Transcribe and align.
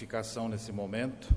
edificação 0.00 0.48
nesse 0.48 0.72
momento, 0.72 1.28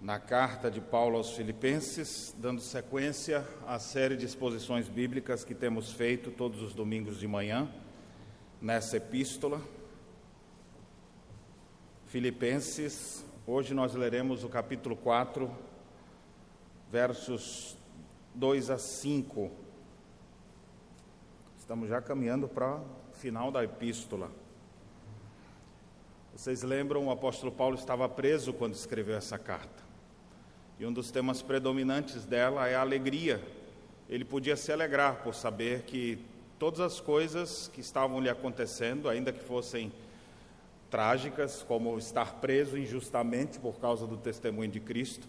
na 0.00 0.20
carta 0.20 0.70
de 0.70 0.80
Paulo 0.80 1.16
aos 1.16 1.32
Filipenses, 1.32 2.32
dando 2.38 2.60
sequência 2.60 3.44
à 3.66 3.76
série 3.80 4.16
de 4.16 4.24
exposições 4.24 4.88
bíblicas 4.88 5.42
que 5.42 5.52
temos 5.52 5.90
feito 5.90 6.30
todos 6.30 6.62
os 6.62 6.74
domingos 6.74 7.18
de 7.18 7.26
manhã, 7.26 7.68
nessa 8.62 8.98
epístola. 8.98 9.60
Filipenses, 12.06 13.26
hoje 13.44 13.74
nós 13.74 13.94
leremos 13.94 14.44
o 14.44 14.48
capítulo 14.48 14.94
4, 14.94 15.50
versos 16.88 17.76
2 18.32 18.70
a 18.70 18.78
5. 18.78 19.50
Estamos 21.58 21.88
já 21.88 22.00
caminhando 22.00 22.46
para 22.46 22.76
o 22.76 22.84
final 23.14 23.50
da 23.50 23.64
epístola. 23.64 24.30
Vocês 26.40 26.62
lembram, 26.62 27.06
o 27.06 27.10
apóstolo 27.10 27.52
Paulo 27.52 27.74
estava 27.74 28.08
preso 28.08 28.54
quando 28.54 28.72
escreveu 28.72 29.14
essa 29.14 29.38
carta. 29.38 29.82
E 30.78 30.86
um 30.86 30.90
dos 30.90 31.10
temas 31.10 31.42
predominantes 31.42 32.24
dela 32.24 32.66
é 32.66 32.74
a 32.74 32.80
alegria. 32.80 33.38
Ele 34.08 34.24
podia 34.24 34.56
se 34.56 34.72
alegrar 34.72 35.16
por 35.16 35.34
saber 35.34 35.82
que 35.82 36.18
todas 36.58 36.80
as 36.80 36.98
coisas 36.98 37.70
que 37.74 37.82
estavam 37.82 38.22
lhe 38.22 38.30
acontecendo, 38.30 39.06
ainda 39.06 39.34
que 39.34 39.44
fossem 39.44 39.92
trágicas, 40.88 41.62
como 41.62 41.98
estar 41.98 42.36
preso 42.36 42.78
injustamente 42.78 43.58
por 43.58 43.78
causa 43.78 44.06
do 44.06 44.16
testemunho 44.16 44.70
de 44.70 44.80
Cristo, 44.80 45.28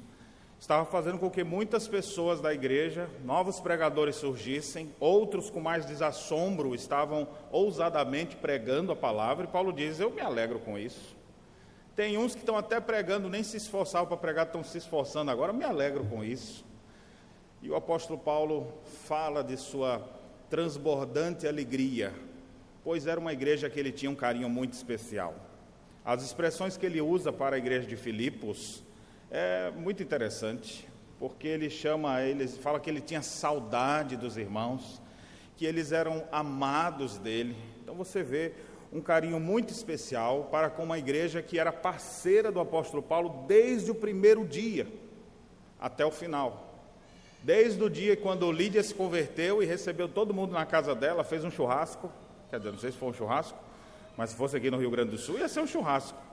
estava 0.61 0.85
fazendo 0.85 1.17
com 1.17 1.27
que 1.27 1.43
muitas 1.43 1.87
pessoas 1.87 2.39
da 2.39 2.53
igreja, 2.53 3.09
novos 3.25 3.59
pregadores 3.59 4.15
surgissem, 4.15 4.93
outros 4.99 5.49
com 5.49 5.59
mais 5.59 5.87
desassombro 5.87 6.75
estavam 6.75 7.27
ousadamente 7.51 8.35
pregando 8.35 8.91
a 8.91 8.95
palavra, 8.95 9.45
e 9.45 9.47
Paulo 9.47 9.73
diz: 9.73 9.99
Eu 9.99 10.11
me 10.11 10.21
alegro 10.21 10.59
com 10.59 10.77
isso. 10.77 11.17
Tem 11.95 12.15
uns 12.15 12.35
que 12.35 12.41
estão 12.41 12.55
até 12.55 12.79
pregando, 12.79 13.27
nem 13.27 13.41
se 13.41 13.57
esforçavam 13.57 14.07
para 14.07 14.17
pregar, 14.17 14.45
estão 14.45 14.63
se 14.63 14.77
esforçando 14.77 15.31
agora, 15.31 15.51
me 15.51 15.63
alegro 15.63 16.05
com 16.05 16.23
isso. 16.23 16.63
E 17.59 17.67
o 17.67 17.75
apóstolo 17.75 18.19
Paulo 18.19 18.71
fala 19.07 19.43
de 19.43 19.57
sua 19.57 20.07
transbordante 20.47 21.47
alegria, 21.47 22.13
pois 22.83 23.07
era 23.07 23.19
uma 23.19 23.33
igreja 23.33 23.67
que 23.67 23.79
ele 23.79 23.91
tinha 23.91 24.11
um 24.11 24.15
carinho 24.15 24.47
muito 24.47 24.73
especial. 24.73 25.33
As 26.05 26.23
expressões 26.23 26.77
que 26.77 26.85
ele 26.85 27.01
usa 27.01 27.33
para 27.33 27.55
a 27.55 27.59
igreja 27.59 27.87
de 27.87 27.95
Filipos 27.95 28.83
é 29.31 29.71
muito 29.71 30.03
interessante, 30.03 30.85
porque 31.17 31.47
ele 31.47 31.69
chama 31.69 32.21
eles, 32.21 32.57
fala 32.57 32.81
que 32.81 32.89
ele 32.89 32.99
tinha 32.99 33.21
saudade 33.21 34.17
dos 34.17 34.35
irmãos, 34.35 35.01
que 35.55 35.65
eles 35.65 35.93
eram 35.93 36.25
amados 36.33 37.17
dele. 37.17 37.55
Então 37.81 37.95
você 37.95 38.21
vê 38.21 38.51
um 38.91 38.99
carinho 38.99 39.39
muito 39.39 39.69
especial 39.69 40.49
para 40.51 40.69
com 40.69 40.83
uma 40.83 40.99
igreja 40.99 41.41
que 41.41 41.57
era 41.57 41.71
parceira 41.71 42.51
do 42.51 42.59
apóstolo 42.59 43.01
Paulo 43.01 43.45
desde 43.47 43.89
o 43.89 43.95
primeiro 43.95 44.45
dia 44.45 44.85
até 45.79 46.05
o 46.05 46.11
final. 46.11 46.67
Desde 47.41 47.81
o 47.81 47.89
dia 47.89 48.17
quando 48.17 48.51
Lídia 48.51 48.83
se 48.83 48.93
converteu 48.93 49.63
e 49.63 49.65
recebeu 49.65 50.09
todo 50.09 50.33
mundo 50.33 50.51
na 50.51 50.65
casa 50.65 50.93
dela, 50.93 51.23
fez 51.23 51.45
um 51.45 51.49
churrasco, 51.49 52.11
quer 52.49 52.57
dizer, 52.57 52.71
não 52.71 52.79
sei 52.79 52.91
se 52.91 52.97
foi 52.97 53.09
um 53.09 53.13
churrasco, 53.13 53.57
mas 54.17 54.31
se 54.31 54.35
fosse 54.35 54.57
aqui 54.57 54.69
no 54.69 54.77
Rio 54.77 54.91
Grande 54.91 55.11
do 55.11 55.17
Sul, 55.17 55.39
ia 55.39 55.47
ser 55.47 55.61
um 55.61 55.67
churrasco. 55.67 56.30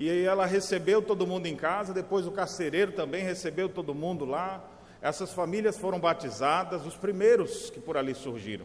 E 0.00 0.08
aí 0.08 0.24
ela 0.24 0.46
recebeu 0.46 1.02
todo 1.02 1.26
mundo 1.26 1.44
em 1.44 1.54
casa, 1.54 1.92
depois 1.92 2.26
o 2.26 2.30
carcereiro 2.30 2.90
também 2.90 3.22
recebeu 3.22 3.68
todo 3.68 3.94
mundo 3.94 4.24
lá. 4.24 4.64
Essas 5.02 5.30
famílias 5.34 5.76
foram 5.76 6.00
batizadas, 6.00 6.86
os 6.86 6.96
primeiros 6.96 7.68
que 7.68 7.78
por 7.78 7.98
ali 7.98 8.14
surgiram. 8.14 8.64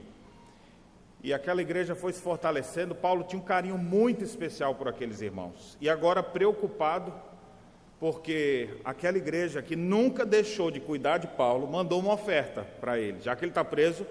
E 1.22 1.33
aquela 1.33 1.61
igreja 1.61 1.94
foi 1.94 2.13
se 2.13 2.22
fortalecendo. 2.22 2.95
Paulo 2.95 3.25
tinha 3.25 3.38
um 3.38 3.44
carinho 3.44 3.78
muito 3.78 4.23
especial 4.23 4.75
por 4.75 4.88
aqueles 4.88 5.19
irmãos. 5.19 5.78
E 5.81 5.89
agora 5.89 6.23
preocupado, 6.23 7.13
porque 8.00 8.69
aquela 8.86 9.17
igreja 9.17 9.61
que 9.61 9.75
nunca 9.75 10.25
deixou 10.25 10.72
de 10.72 10.80
cuidar 10.80 11.17
de 11.17 11.28
Paulo, 11.28 11.67
mandou 11.67 12.00
uma 12.00 12.13
oferta 12.13 12.66
para 12.80 12.97
ele. 12.97 13.19
Já 13.19 13.36
que 13.36 13.44
ele 13.44 13.52
está 13.52 13.66
preso, 13.66 14.08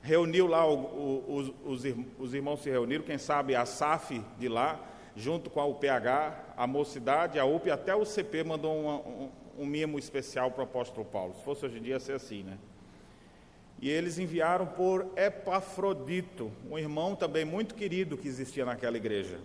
reuniu 0.00 0.46
lá, 0.46 0.66
o, 0.66 0.74
o, 0.74 1.54
os, 1.66 1.84
os 2.18 2.32
irmãos 2.32 2.62
se 2.62 2.70
reuniram, 2.70 3.04
quem 3.04 3.18
sabe 3.18 3.54
a 3.54 3.66
SAF 3.66 4.22
de 4.38 4.48
lá, 4.48 4.80
junto 5.20 5.50
com 5.50 5.60
a 5.60 5.66
UPH, 5.66 6.54
a 6.56 6.66
mocidade, 6.66 7.38
a 7.38 7.44
UP, 7.44 7.70
até 7.70 7.94
o 7.94 8.04
CP 8.04 8.42
mandou 8.42 8.76
uma, 8.76 8.96
um, 8.96 9.30
um 9.58 9.66
mimo 9.66 9.98
especial 9.98 10.50
para 10.50 10.62
o 10.62 10.64
apóstolo 10.64 11.04
Paulo. 11.04 11.34
Se 11.36 11.44
fosse 11.44 11.66
hoje 11.66 11.78
em 11.78 11.82
dia, 11.82 11.94
ia 11.94 12.00
ser 12.00 12.14
assim, 12.14 12.42
né? 12.42 12.58
E 13.80 13.88
eles 13.88 14.18
enviaram 14.18 14.66
por 14.66 15.06
Epafrodito, 15.16 16.50
um 16.70 16.78
irmão 16.78 17.14
também 17.14 17.44
muito 17.44 17.74
querido 17.74 18.16
que 18.16 18.28
existia 18.28 18.64
naquela 18.64 18.96
igreja. 18.96 19.38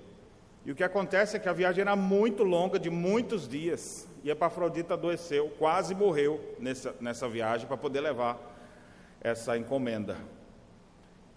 E 0.66 0.72
o 0.72 0.76
que 0.76 0.84
acontece 0.84 1.38
é 1.38 1.40
que 1.40 1.48
a 1.48 1.54
viagem 1.54 1.82
era 1.82 1.96
muito 1.96 2.44
longa, 2.44 2.80
de 2.80 2.90
muitos 2.90 3.48
dias, 3.48 4.08
e 4.24 4.30
Epafrodito 4.30 4.94
adoeceu, 4.94 5.54
quase 5.60 5.94
morreu 5.94 6.56
nessa, 6.60 6.96
nessa 7.00 7.30
viagem 7.30 7.68
para 7.68 7.78
poder 7.78 8.02
levar 8.02 8.40
essa 9.22 9.58
encomenda. 9.58 10.18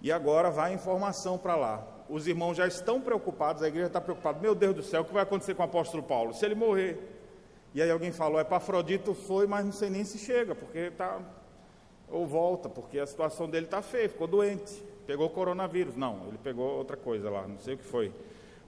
E 0.00 0.10
agora 0.10 0.50
vai 0.50 0.70
a 0.70 0.74
informação 0.74 1.36
para 1.36 1.56
lá 1.56 1.97
os 2.08 2.26
irmãos 2.26 2.56
já 2.56 2.66
estão 2.66 3.00
preocupados, 3.00 3.62
a 3.62 3.68
igreja 3.68 3.88
está 3.88 4.00
preocupada. 4.00 4.40
Meu 4.40 4.54
Deus 4.54 4.74
do 4.74 4.82
céu, 4.82 5.02
o 5.02 5.04
que 5.04 5.12
vai 5.12 5.22
acontecer 5.22 5.54
com 5.54 5.62
o 5.62 5.66
apóstolo 5.66 6.02
Paulo? 6.02 6.32
Se 6.32 6.44
ele 6.44 6.54
morrer. 6.54 6.98
E 7.74 7.82
aí 7.82 7.90
alguém 7.90 8.10
falou, 8.10 8.38
é 8.38 8.42
Epafrodito 8.42 9.14
foi, 9.14 9.46
mas 9.46 9.64
não 9.64 9.72
sei 9.72 9.90
nem 9.90 10.04
se 10.04 10.18
chega, 10.18 10.54
porque 10.54 10.78
está. 10.78 11.20
Ou 12.10 12.26
volta, 12.26 12.68
porque 12.68 12.98
a 12.98 13.06
situação 13.06 13.48
dele 13.48 13.66
está 13.66 13.82
feia, 13.82 14.08
ficou 14.08 14.26
doente, 14.26 14.82
pegou 15.06 15.28
coronavírus. 15.28 15.94
Não, 15.94 16.26
ele 16.28 16.38
pegou 16.38 16.66
outra 16.78 16.96
coisa 16.96 17.28
lá, 17.28 17.46
não 17.46 17.58
sei 17.58 17.74
o 17.74 17.78
que 17.78 17.84
foi. 17.84 18.12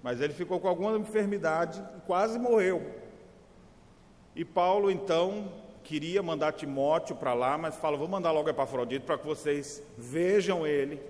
Mas 0.03 0.21
ele 0.21 0.35
ficou 0.35 0.61
com 0.61 0.69
alguma 0.69 0.97
enfermidade 0.99 1.83
e 1.97 2.01
quase 2.03 2.39
morreu. 2.39 2.83
E 4.37 4.45
Paulo, 4.45 4.91
então, 4.91 5.51
queria 5.83 6.23
mandar 6.23 6.53
Timóteo 6.53 7.17
para 7.17 7.35
lá, 7.35 7.57
mas 7.57 7.77
fala: 7.77 7.97
vou 7.97 8.09
mandar 8.09 8.31
logo 8.31 8.49
Epafrodito 8.49 9.07
para 9.07 9.19
que 9.19 9.27
vocês 9.27 9.83
vejam 9.97 10.67
ele, 10.67 11.01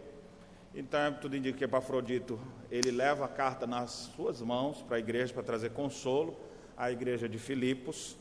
então, 0.75 1.13
tudo 1.15 1.37
indica 1.37 1.59
que 1.59 1.65
Epafrodito, 1.65 2.39
ele 2.71 2.93
leva 2.93 3.25
a 3.25 3.29
carta 3.29 3.67
nas 3.67 3.91
suas 4.15 4.41
mãos 4.41 4.83
para 4.83 4.97
a 4.97 5.01
igreja, 5.01 5.35
para 5.35 5.43
trazer 5.43 5.71
consolo 5.71 6.37
à 6.77 6.93
igreja 6.93 7.29
de 7.29 7.39
Filipos, 7.39 8.17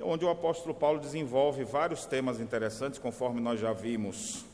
onde 0.00 0.24
o 0.24 0.30
apóstolo 0.30 0.72
Paulo 0.72 1.00
desenvolve 1.00 1.64
vários 1.64 2.06
temas 2.06 2.40
interessantes, 2.40 2.98
conforme 2.98 3.40
nós 3.40 3.58
já 3.58 3.72
vimos. 3.72 4.44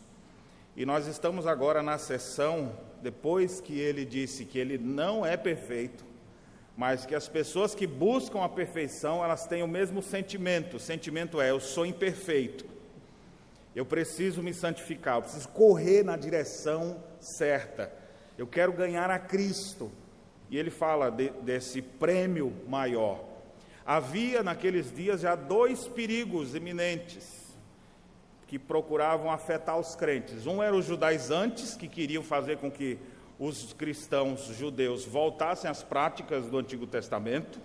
E 0.74 0.86
nós 0.86 1.06
estamos 1.06 1.46
agora 1.46 1.82
na 1.82 1.98
sessão, 1.98 2.72
depois 3.02 3.60
que 3.60 3.78
ele 3.78 4.06
disse 4.06 4.46
que 4.46 4.58
ele 4.58 4.78
não 4.78 5.24
é 5.24 5.36
perfeito, 5.36 6.04
mas 6.74 7.04
que 7.04 7.14
as 7.14 7.28
pessoas 7.28 7.74
que 7.74 7.86
buscam 7.86 8.42
a 8.42 8.48
perfeição, 8.48 9.22
elas 9.22 9.46
têm 9.46 9.62
o 9.62 9.68
mesmo 9.68 10.02
sentimento. 10.02 10.78
O 10.78 10.80
sentimento 10.80 11.40
é: 11.40 11.50
eu 11.50 11.60
sou 11.60 11.84
imperfeito. 11.84 12.64
Eu 13.74 13.84
preciso 13.84 14.42
me 14.42 14.54
santificar, 14.54 15.16
eu 15.16 15.22
preciso 15.22 15.48
correr 15.48 16.02
na 16.02 16.16
direção 16.16 16.96
certa. 17.20 17.92
Eu 18.36 18.46
quero 18.46 18.72
ganhar 18.72 19.10
a 19.10 19.18
Cristo. 19.18 19.90
E 20.48 20.56
ele 20.56 20.70
fala 20.70 21.10
de, 21.10 21.30
desse 21.42 21.82
prêmio 21.82 22.52
maior. 22.68 23.24
Havia 23.84 24.42
naqueles 24.42 24.94
dias 24.94 25.20
já 25.20 25.34
dois 25.34 25.86
perigos 25.88 26.54
iminentes 26.54 27.46
que 28.46 28.58
procuravam 28.58 29.30
afetar 29.30 29.78
os 29.78 29.96
crentes. 29.96 30.46
Um 30.46 30.62
era 30.62 30.74
os 30.74 30.84
judaizantes, 30.84 31.74
que 31.74 31.88
queriam 31.88 32.22
fazer 32.22 32.58
com 32.58 32.70
que 32.70 32.98
os 33.38 33.72
cristãos 33.72 34.46
judeus 34.46 35.04
voltassem 35.04 35.70
às 35.70 35.82
práticas 35.82 36.46
do 36.46 36.58
Antigo 36.58 36.86
Testamento. 36.86 37.60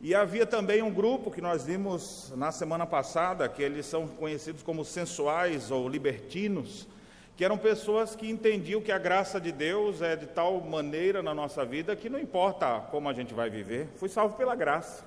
E 0.00 0.14
havia 0.14 0.46
também 0.46 0.82
um 0.82 0.92
grupo 0.92 1.30
que 1.30 1.42
nós 1.42 1.64
vimos 1.64 2.32
na 2.34 2.50
semana 2.50 2.86
passada, 2.86 3.48
que 3.48 3.62
eles 3.62 3.84
são 3.84 4.08
conhecidos 4.08 4.62
como 4.62 4.84
sensuais 4.84 5.70
ou 5.70 5.88
libertinos, 5.88 6.88
que 7.40 7.44
eram 7.46 7.56
pessoas 7.56 8.14
que 8.14 8.28
entendiam 8.28 8.82
que 8.82 8.92
a 8.92 8.98
graça 8.98 9.40
de 9.40 9.50
Deus 9.50 10.02
é 10.02 10.14
de 10.14 10.26
tal 10.26 10.60
maneira 10.60 11.22
na 11.22 11.34
nossa 11.34 11.64
vida 11.64 11.96
que 11.96 12.10
não 12.10 12.18
importa 12.18 12.80
como 12.90 13.08
a 13.08 13.14
gente 13.14 13.32
vai 13.32 13.48
viver, 13.48 13.88
fui 13.96 14.10
salvo 14.10 14.36
pela 14.36 14.54
graça. 14.54 15.02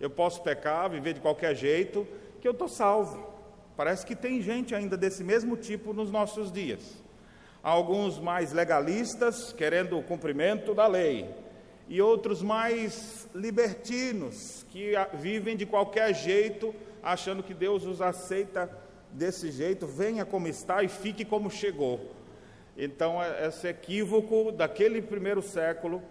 Eu 0.00 0.08
posso 0.08 0.42
pecar, 0.42 0.88
viver 0.88 1.12
de 1.12 1.20
qualquer 1.20 1.54
jeito, 1.54 2.08
que 2.40 2.48
eu 2.48 2.52
estou 2.52 2.68
salvo. 2.68 3.30
Parece 3.76 4.06
que 4.06 4.16
tem 4.16 4.40
gente 4.40 4.74
ainda 4.74 4.96
desse 4.96 5.22
mesmo 5.22 5.58
tipo 5.58 5.92
nos 5.92 6.10
nossos 6.10 6.50
dias. 6.50 6.80
Alguns 7.62 8.18
mais 8.18 8.50
legalistas, 8.50 9.52
querendo 9.52 9.98
o 9.98 10.02
cumprimento 10.02 10.72
da 10.72 10.86
lei, 10.86 11.28
e 11.86 12.00
outros 12.00 12.40
mais 12.40 13.28
libertinos, 13.34 14.64
que 14.70 14.94
vivem 15.12 15.54
de 15.54 15.66
qualquer 15.66 16.14
jeito, 16.14 16.74
achando 17.02 17.42
que 17.42 17.52
Deus 17.52 17.84
os 17.84 18.00
aceita 18.00 18.83
desse 19.14 19.50
jeito, 19.52 19.86
venha 19.86 20.24
como 20.24 20.48
está 20.48 20.82
e 20.82 20.88
fique 20.88 21.24
como 21.24 21.48
chegou. 21.48 22.12
Então, 22.76 23.22
é, 23.22 23.46
esse 23.46 23.68
equívoco 23.68 24.50
daquele 24.50 25.00
primeiro 25.00 25.40
século 25.40 26.02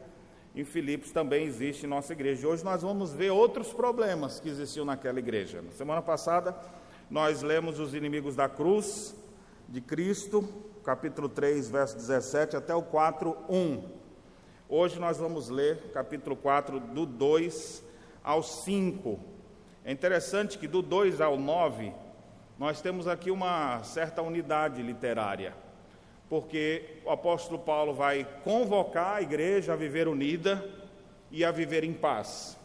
em 0.56 0.64
Filipos 0.64 1.12
também 1.12 1.46
existe 1.46 1.86
em 1.86 1.90
nossa 1.90 2.14
igreja. 2.14 2.48
Hoje 2.48 2.64
nós 2.64 2.82
vamos 2.82 3.12
ver 3.12 3.32
outros 3.32 3.74
problemas 3.74 4.40
que 4.40 4.48
existiam 4.48 4.86
naquela 4.86 5.20
igreja. 5.20 5.62
Na 5.62 5.72
semana 5.72 6.02
passada, 6.02 6.56
nós 7.10 7.42
lemos 7.42 7.80
os 7.80 7.94
inimigos 7.94 8.36
da 8.36 8.48
cruz 8.48 9.14
de 9.68 9.82
Cristo, 9.82 10.48
capítulo 10.84 11.28
3, 11.28 11.70
verso 11.70 11.96
17 11.98 12.56
até 12.56 12.74
o 12.74 12.82
4, 12.82 13.36
1. 13.50 13.84
Hoje 14.70 15.00
nós 15.00 15.18
vamos 15.18 15.50
ler 15.50 15.92
capítulo 15.94 16.36
4, 16.38 16.80
do 16.80 17.06
2 17.06 17.84
ao 18.24 18.42
5. 18.42 19.20
É 19.84 19.92
interessante 19.92 20.58
que 20.58 20.68
do 20.68 20.82
2 20.82 21.20
ao 21.20 21.38
9, 21.38 21.92
nós 22.64 22.80
temos 22.80 23.10
aqui 23.10 23.30
uma 23.30 23.84
certa 23.84 24.22
unidade 24.22 24.82
literária, 24.82 25.54
porque 26.30 27.02
o 27.04 27.10
apóstolo 27.10 27.60
Paulo 27.60 27.94
vai 27.94 28.26
convocar 28.42 29.18
a 29.18 29.22
igreja 29.22 29.74
a 29.74 29.76
viver 29.76 30.08
unida 30.08 30.66
e 31.30 31.44
a 31.44 31.52
viver 31.52 31.84
em 31.84 31.92
paz. 31.92 32.58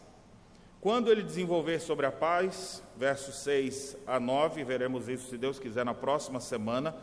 Quando 0.79 1.11
ele 1.11 1.21
desenvolver 1.21 1.81
sobre 1.81 2.05
a 2.05 2.13
paz, 2.13 2.81
versos 2.95 3.39
6 3.39 3.97
a 4.07 4.21
9, 4.21 4.63
veremos 4.63 5.09
isso, 5.09 5.29
se 5.29 5.37
Deus 5.37 5.59
quiser, 5.59 5.83
na 5.83 5.93
próxima 5.93 6.39
semana 6.39 6.95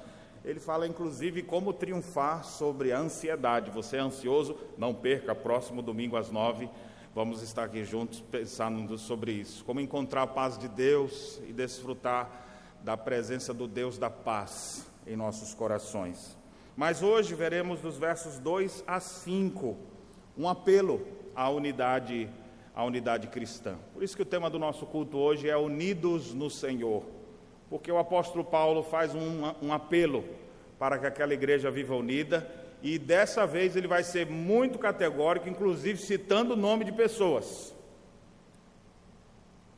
ele 0.42 0.58
fala 0.58 0.88
inclusive 0.88 1.42
como 1.42 1.74
triunfar 1.74 2.44
sobre 2.44 2.92
a 2.92 2.98
ansiedade. 2.98 3.70
Você 3.72 3.98
é 3.98 4.00
ansioso? 4.00 4.56
Não 4.78 4.94
perca, 4.94 5.34
próximo 5.34 5.82
domingo 5.82 6.16
às 6.16 6.30
nove, 6.30 6.66
vamos 7.14 7.42
estar 7.42 7.64
aqui 7.64 7.84
juntos 7.84 8.22
pensando 8.22 8.96
sobre 8.96 9.32
isso. 9.32 9.62
Como 9.66 9.80
encontrar 9.80 10.22
a 10.22 10.26
paz 10.26 10.56
de 10.56 10.66
Deus 10.66 11.38
e 11.46 11.52
desfrutar 11.52 12.44
da 12.82 12.96
presença 12.96 13.52
do 13.52 13.66
Deus 13.66 13.98
da 13.98 14.10
paz 14.10 14.86
em 15.06 15.16
nossos 15.16 15.54
corações. 15.54 16.36
Mas 16.76 17.02
hoje 17.02 17.34
veremos 17.34 17.80
dos 17.80 17.98
versos 17.98 18.38
2 18.38 18.84
a 18.86 19.00
5 19.00 19.76
um 20.38 20.48
apelo 20.48 21.06
à 21.34 21.48
unidade, 21.48 22.28
à 22.74 22.84
unidade 22.84 23.28
cristã. 23.28 23.76
Por 23.94 24.02
isso 24.02 24.14
que 24.14 24.22
o 24.22 24.26
tema 24.26 24.50
do 24.50 24.58
nosso 24.58 24.84
culto 24.84 25.16
hoje 25.16 25.48
é 25.48 25.56
Unidos 25.56 26.34
no 26.34 26.50
Senhor 26.50 27.16
porque 27.68 27.90
o 27.90 27.98
apóstolo 27.98 28.44
Paulo 28.44 28.82
faz 28.82 29.14
um, 29.14 29.52
um 29.62 29.72
apelo 29.72 30.24
para 30.78 30.98
que 30.98 31.06
aquela 31.06 31.34
igreja 31.34 31.70
viva 31.70 31.94
unida, 31.94 32.48
e 32.82 32.98
dessa 32.98 33.46
vez 33.46 33.74
ele 33.74 33.88
vai 33.88 34.04
ser 34.04 34.26
muito 34.26 34.78
categórico, 34.78 35.48
inclusive 35.48 35.98
citando 35.98 36.52
o 36.52 36.56
nome 36.56 36.84
de 36.84 36.92
pessoas. 36.92 37.74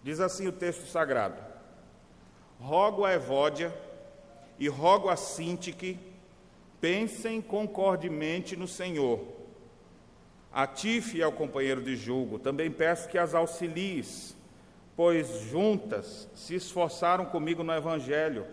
Diz 0.03 0.21
assim 0.21 0.49
o 0.49 0.53
texto 0.53 0.87
sagrado: 0.87 1.41
Rogo 2.61 3.05
a 3.05 3.13
Evódia 3.13 3.75
e 4.59 4.69
rogo 4.69 5.09
a 5.09 5.17
Sintique, 5.17 5.99
pensem 6.81 7.41
concordemente 7.41 8.57
no 8.57 8.67
Senhor. 8.67 9.21
A 10.53 10.67
ti, 10.67 11.01
fiel 11.01 11.31
companheiro 11.33 11.83
de 11.83 11.97
julgo, 11.97 12.39
também 12.39 12.71
peço 12.71 13.09
que 13.09 13.19
as 13.19 13.35
auxilies 13.35 14.37
pois 14.99 15.43
juntas 15.43 16.29
se 16.35 16.57
esforçaram 16.57 17.25
comigo 17.25 17.63
no 17.63 17.73
Evangelho, 17.73 18.45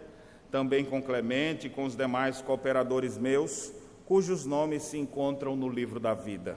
também 0.51 0.85
com 0.85 1.01
Clemente 1.01 1.65
e 1.65 1.69
com 1.71 1.85
os 1.85 1.95
demais 1.95 2.39
cooperadores 2.39 3.17
meus, 3.17 3.73
cujos 4.05 4.45
nomes 4.45 4.83
se 4.83 4.95
encontram 4.95 5.55
no 5.55 5.67
livro 5.67 5.99
da 5.99 6.13
vida. 6.13 6.55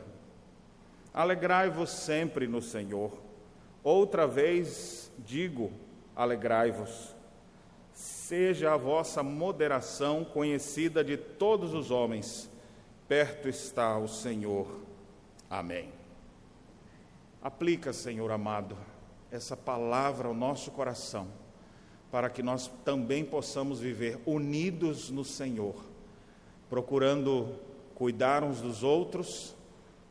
Alegrai-vos 1.15 1.89
sempre 1.89 2.47
no 2.47 2.61
Senhor. 2.61 3.17
Outra 3.83 4.27
vez 4.27 5.11
digo: 5.25 5.73
alegrai-vos. 6.15 7.17
Seja 8.29 8.75
a 8.75 8.77
vossa 8.77 9.23
moderação 9.23 10.23
conhecida 10.23 11.03
de 11.03 11.17
todos 11.17 11.73
os 11.73 11.91
homens. 11.91 12.51
Perto 13.09 13.49
está 13.49 13.97
o 13.97 14.07
Senhor. 14.07 14.69
Amém. 15.49 15.89
Aplica, 17.43 17.91
Senhor 17.91 18.31
amado 18.31 18.77
essa 19.31 19.57
palavra 19.57 20.29
ao 20.29 20.35
nosso 20.35 20.71
coração, 20.73 21.27
para 22.11 22.29
que 22.29 22.43
nós 22.43 22.71
também 22.85 23.25
possamos 23.25 23.81
viver 23.81 24.21
unidos 24.27 25.09
no 25.09 25.25
Senhor, 25.25 25.77
procurando 26.69 27.59
cuidar 27.95 28.45
uns 28.45 28.61
dos 28.61 28.83
outros, 28.83 29.57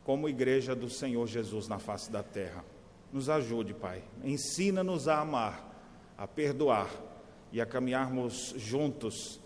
como 0.02 0.28
igreja 0.28 0.74
do 0.74 0.90
Senhor 0.90 1.24
Jesus 1.28 1.68
na 1.68 1.78
face 1.78 2.10
da 2.10 2.24
terra. 2.24 2.64
Nos 3.12 3.30
ajude, 3.30 3.74
Pai. 3.74 4.02
Ensina-nos 4.24 5.06
a 5.06 5.20
amar, 5.20 5.72
a 6.18 6.26
perdoar 6.26 7.06
e 7.52 7.60
a 7.60 7.66
caminharmos 7.66 8.54
juntos 8.56 9.40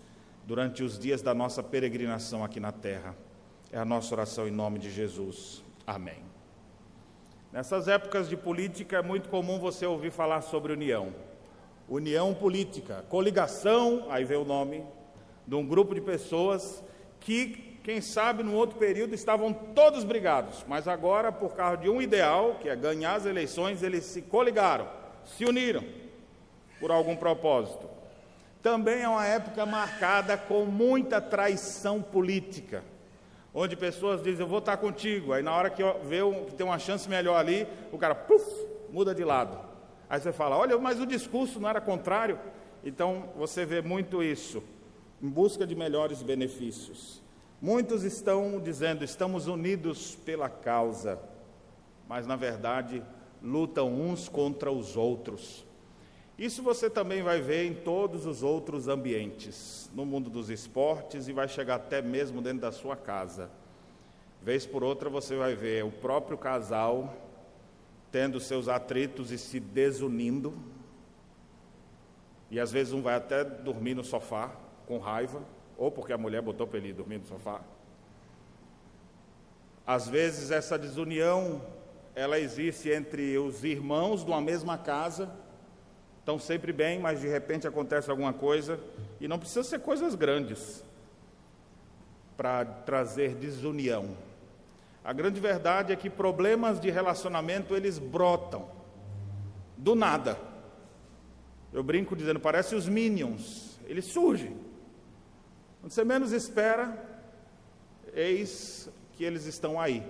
durante 0.45 0.83
os 0.83 0.99
dias 0.99 1.21
da 1.21 1.33
nossa 1.33 1.63
peregrinação 1.63 2.43
aqui 2.43 2.59
na 2.59 2.71
terra. 2.71 3.15
É 3.71 3.77
a 3.77 3.85
nossa 3.85 4.13
oração 4.13 4.47
em 4.47 4.51
nome 4.51 4.77
de 4.77 4.91
Jesus. 4.91 5.63
Amém. 5.87 6.19
Nessas 7.51 7.87
épocas 7.87 8.27
de 8.27 8.35
política 8.35 8.97
é 8.97 9.01
muito 9.01 9.29
comum 9.29 9.59
você 9.59 9.85
ouvir 9.85 10.11
falar 10.11 10.41
sobre 10.41 10.73
união. 10.73 11.13
União 11.87 12.33
política, 12.33 13.05
coligação, 13.09 14.07
aí 14.09 14.23
vem 14.23 14.37
o 14.37 14.45
nome, 14.45 14.83
de 15.45 15.55
um 15.55 15.65
grupo 15.65 15.93
de 15.93 16.01
pessoas 16.01 16.83
que, 17.19 17.77
quem 17.83 18.01
sabe, 18.01 18.41
no 18.41 18.53
outro 18.53 18.77
período 18.77 19.13
estavam 19.13 19.53
todos 19.53 20.03
brigados, 20.03 20.65
mas 20.67 20.87
agora, 20.87 21.31
por 21.31 21.53
causa 21.53 21.77
de 21.77 21.89
um 21.89 22.01
ideal, 22.01 22.55
que 22.61 22.69
é 22.69 22.75
ganhar 22.75 23.15
as 23.15 23.25
eleições, 23.25 23.83
eles 23.83 24.05
se 24.05 24.21
coligaram, 24.21 24.87
se 25.25 25.45
uniram 25.45 25.83
por 26.83 26.91
algum 26.91 27.15
propósito. 27.15 27.87
Também 28.61 29.03
é 29.03 29.07
uma 29.07 29.25
época 29.25 29.65
marcada 29.65 30.35
com 30.37 30.65
muita 30.65 31.21
traição 31.21 32.01
política 32.01 32.83
onde 33.53 33.77
pessoas 33.77 34.21
dizem, 34.21 34.41
eu 34.41 34.47
vou 34.47 34.59
estar 34.59 34.75
contigo, 34.75 35.31
aí 35.31 35.41
na 35.41 35.55
hora 35.55 35.69
que 35.69 35.81
vê 36.03 36.19
que 36.45 36.55
tem 36.55 36.65
uma 36.65 36.77
chance 36.79 37.07
melhor 37.07 37.37
ali, 37.37 37.65
o 37.89 37.97
cara, 37.97 38.13
puf, 38.13 38.43
muda 38.91 39.15
de 39.15 39.23
lado. 39.23 39.57
Aí 40.09 40.19
você 40.19 40.33
fala, 40.33 40.57
olha, 40.57 40.77
mas 40.77 40.99
o 40.99 41.05
discurso 41.05 41.57
não 41.57 41.69
era 41.69 41.79
contrário. 41.79 42.37
Então 42.83 43.29
você 43.37 43.65
vê 43.65 43.81
muito 43.81 44.21
isso, 44.21 44.61
em 45.21 45.29
busca 45.29 45.65
de 45.65 45.75
melhores 45.75 46.21
benefícios. 46.21 47.23
Muitos 47.61 48.03
estão 48.03 48.59
dizendo, 48.59 49.05
estamos 49.05 49.47
unidos 49.47 50.15
pela 50.25 50.49
causa, 50.49 51.17
mas 52.09 52.27
na 52.27 52.35
verdade 52.35 53.01
lutam 53.41 53.89
uns 53.89 54.27
contra 54.27 54.69
os 54.69 54.97
outros. 54.97 55.63
Isso 56.37 56.63
você 56.63 56.89
também 56.89 57.21
vai 57.21 57.39
ver 57.39 57.65
em 57.65 57.75
todos 57.75 58.25
os 58.25 58.41
outros 58.41 58.87
ambientes, 58.87 59.89
no 59.93 60.05
mundo 60.05 60.29
dos 60.29 60.49
esportes 60.49 61.27
e 61.27 61.33
vai 61.33 61.47
chegar 61.47 61.75
até 61.75 62.01
mesmo 62.01 62.41
dentro 62.41 62.61
da 62.61 62.71
sua 62.71 62.95
casa. 62.95 63.51
Vez 64.41 64.65
por 64.65 64.83
outra 64.83 65.09
você 65.09 65.35
vai 65.35 65.55
ver 65.55 65.85
o 65.85 65.91
próprio 65.91 66.37
casal 66.37 67.15
tendo 68.11 68.39
seus 68.39 68.67
atritos 68.67 69.31
e 69.31 69.37
se 69.37 69.59
desunindo. 69.59 70.53
E 72.49 72.59
às 72.59 72.71
vezes 72.71 72.93
um 72.93 73.01
vai 73.01 73.15
até 73.15 73.43
dormir 73.43 73.93
no 73.93 74.03
sofá 74.03 74.51
com 74.87 74.97
raiva, 74.97 75.41
ou 75.77 75.91
porque 75.91 76.13
a 76.13 76.17
mulher 76.17 76.41
botou 76.41 76.67
para 76.67 76.77
ele 76.77 76.93
dormir 76.93 77.19
no 77.19 77.25
sofá. 77.25 77.61
Às 79.85 80.07
vezes 80.07 80.51
essa 80.51 80.77
desunião 80.77 81.61
ela 82.15 82.39
existe 82.39 82.89
entre 82.89 83.37
os 83.37 83.63
irmãos 83.63 84.23
de 84.23 84.29
uma 84.29 84.41
mesma 84.41 84.77
casa 84.77 85.31
estão 86.23 86.39
sempre 86.39 86.71
bem, 86.71 86.99
mas 86.99 87.19
de 87.19 87.27
repente 87.27 87.67
acontece 87.67 88.09
alguma 88.09 88.31
coisa, 88.31 88.79
e 89.19 89.27
não 89.27 89.37
precisa 89.37 89.61
ser 89.61 89.79
coisas 89.79 90.15
grandes 90.15 90.81
para 92.37 92.63
trazer 92.63 93.35
desunião. 93.35 94.15
A 95.03 95.11
grande 95.11 95.41
verdade 95.41 95.91
é 95.91 95.97
que 95.97 96.09
problemas 96.09 96.79
de 96.79 96.89
relacionamento 96.89 97.75
eles 97.75 97.99
brotam 97.99 98.69
do 99.77 99.95
nada. 99.95 100.39
Eu 101.73 101.83
brinco 101.83 102.15
dizendo, 102.15 102.39
parece 102.39 102.73
os 102.73 102.87
minions, 102.87 103.77
eles 103.85 104.05
surgem. 104.05 104.55
Quando 105.81 105.91
você 105.91 106.05
menos 106.05 106.31
espera, 106.31 106.97
eis 108.13 108.89
que 109.11 109.25
eles 109.25 109.45
estão 109.45 109.77
aí 109.77 110.09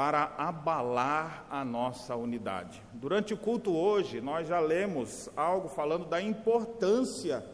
para 0.00 0.32
abalar 0.38 1.44
a 1.50 1.62
nossa 1.62 2.16
unidade. 2.16 2.82
Durante 2.94 3.34
o 3.34 3.36
culto 3.36 3.76
hoje, 3.76 4.18
nós 4.18 4.48
já 4.48 4.58
lemos 4.58 5.28
algo 5.36 5.68
falando 5.68 6.06
da 6.06 6.22
importância 6.22 7.44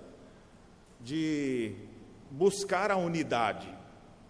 de 1.00 1.74
buscar 2.30 2.92
a 2.92 2.96
unidade. 2.96 3.68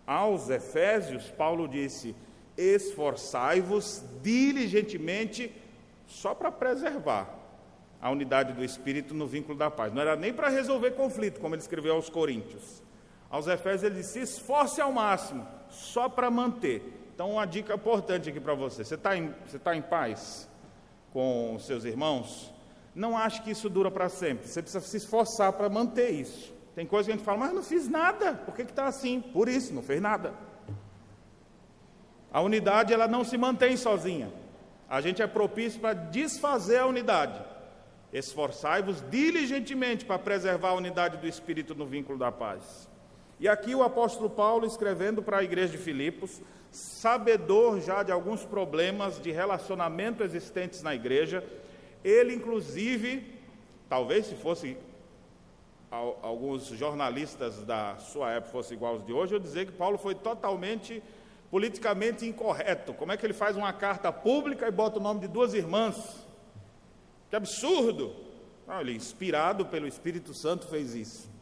Aos 0.06 0.48
Efésios, 0.48 1.30
Paulo 1.30 1.68
disse: 1.68 2.16
esforçai-vos 2.56 4.02
diligentemente 4.22 5.54
só 6.06 6.34
para 6.34 6.50
preservar 6.50 7.28
a 8.00 8.08
unidade 8.08 8.54
do 8.54 8.64
espírito 8.64 9.12
no 9.12 9.26
vínculo 9.26 9.58
da 9.58 9.70
paz. 9.70 9.92
Não 9.92 10.00
era 10.00 10.16
nem 10.16 10.32
para 10.32 10.48
resolver 10.48 10.92
conflito, 10.92 11.38
como 11.38 11.54
ele 11.54 11.60
escreveu 11.60 11.92
aos 11.94 12.08
Coríntios. 12.08 12.82
Aos 13.28 13.46
Efésios 13.46 13.82
ele 13.82 13.96
disse: 13.96 14.20
esforce 14.20 14.80
ao 14.80 14.90
máximo, 14.90 15.46
só 15.68 16.08
para 16.08 16.30
manter. 16.30 16.95
Então, 17.16 17.30
uma 17.30 17.46
dica 17.46 17.74
importante 17.74 18.28
aqui 18.28 18.38
para 18.38 18.52
você: 18.52 18.84
você 18.84 18.94
está 18.94 19.16
em, 19.16 19.32
tá 19.64 19.74
em 19.74 19.80
paz 19.80 20.46
com 21.14 21.56
seus 21.58 21.86
irmãos? 21.86 22.52
Não 22.94 23.16
ache 23.16 23.40
que 23.40 23.50
isso 23.50 23.70
dura 23.70 23.90
para 23.90 24.10
sempre. 24.10 24.46
Você 24.46 24.60
precisa 24.60 24.84
se 24.84 24.98
esforçar 24.98 25.54
para 25.54 25.70
manter 25.70 26.10
isso. 26.10 26.52
Tem 26.74 26.84
coisa 26.84 27.06
que 27.06 27.12
a 27.12 27.16
gente 27.16 27.24
fala, 27.24 27.38
mas 27.38 27.54
não 27.54 27.62
fiz 27.62 27.88
nada. 27.88 28.34
Por 28.34 28.54
que 28.54 28.60
está 28.60 28.84
assim? 28.84 29.22
Por 29.22 29.48
isso, 29.48 29.72
não 29.72 29.82
fez 29.82 29.98
nada. 29.98 30.34
A 32.30 32.42
unidade 32.42 32.92
ela 32.92 33.08
não 33.08 33.24
se 33.24 33.38
mantém 33.38 33.78
sozinha. 33.78 34.30
A 34.86 35.00
gente 35.00 35.22
é 35.22 35.26
propício 35.26 35.80
para 35.80 35.94
desfazer 35.94 36.80
a 36.80 36.86
unidade. 36.86 37.42
Esforçai-vos 38.12 39.00
diligentemente 39.08 40.04
para 40.04 40.18
preservar 40.18 40.68
a 40.68 40.74
unidade 40.74 41.16
do 41.16 41.26
Espírito 41.26 41.74
no 41.74 41.86
vínculo 41.86 42.18
da 42.18 42.30
paz. 42.30 42.86
E 43.38 43.46
aqui 43.46 43.74
o 43.74 43.82
apóstolo 43.82 44.30
Paulo, 44.30 44.66
escrevendo 44.66 45.22
para 45.22 45.38
a 45.38 45.44
igreja 45.44 45.72
de 45.72 45.78
Filipos, 45.78 46.40
sabedor 46.70 47.80
já 47.80 48.02
de 48.02 48.10
alguns 48.10 48.44
problemas 48.44 49.20
de 49.20 49.30
relacionamento 49.30 50.22
existentes 50.22 50.82
na 50.82 50.94
igreja, 50.94 51.44
ele 52.02 52.34
inclusive, 52.34 53.34
talvez 53.88 54.26
se 54.26 54.34
fosse 54.36 54.76
alguns 55.90 56.66
jornalistas 56.68 57.62
da 57.62 57.96
sua 57.98 58.32
época 58.32 58.52
fossem 58.52 58.76
igual 58.76 58.94
aos 58.94 59.06
de 59.06 59.12
hoje, 59.12 59.34
eu 59.34 59.38
dizer 59.38 59.66
que 59.66 59.72
Paulo 59.72 59.96
foi 59.96 60.14
totalmente 60.14 61.02
politicamente 61.50 62.26
incorreto. 62.26 62.92
Como 62.92 63.12
é 63.12 63.16
que 63.16 63.24
ele 63.24 63.32
faz 63.32 63.56
uma 63.56 63.72
carta 63.72 64.12
pública 64.12 64.66
e 64.66 64.70
bota 64.70 64.98
o 64.98 65.02
nome 65.02 65.20
de 65.20 65.28
duas 65.28 65.54
irmãs? 65.54 66.26
Que 67.30 67.36
absurdo! 67.36 68.14
Não, 68.66 68.80
ele, 68.80 68.94
inspirado 68.94 69.64
pelo 69.66 69.86
Espírito 69.86 70.34
Santo, 70.34 70.66
fez 70.66 70.94
isso. 70.94 71.35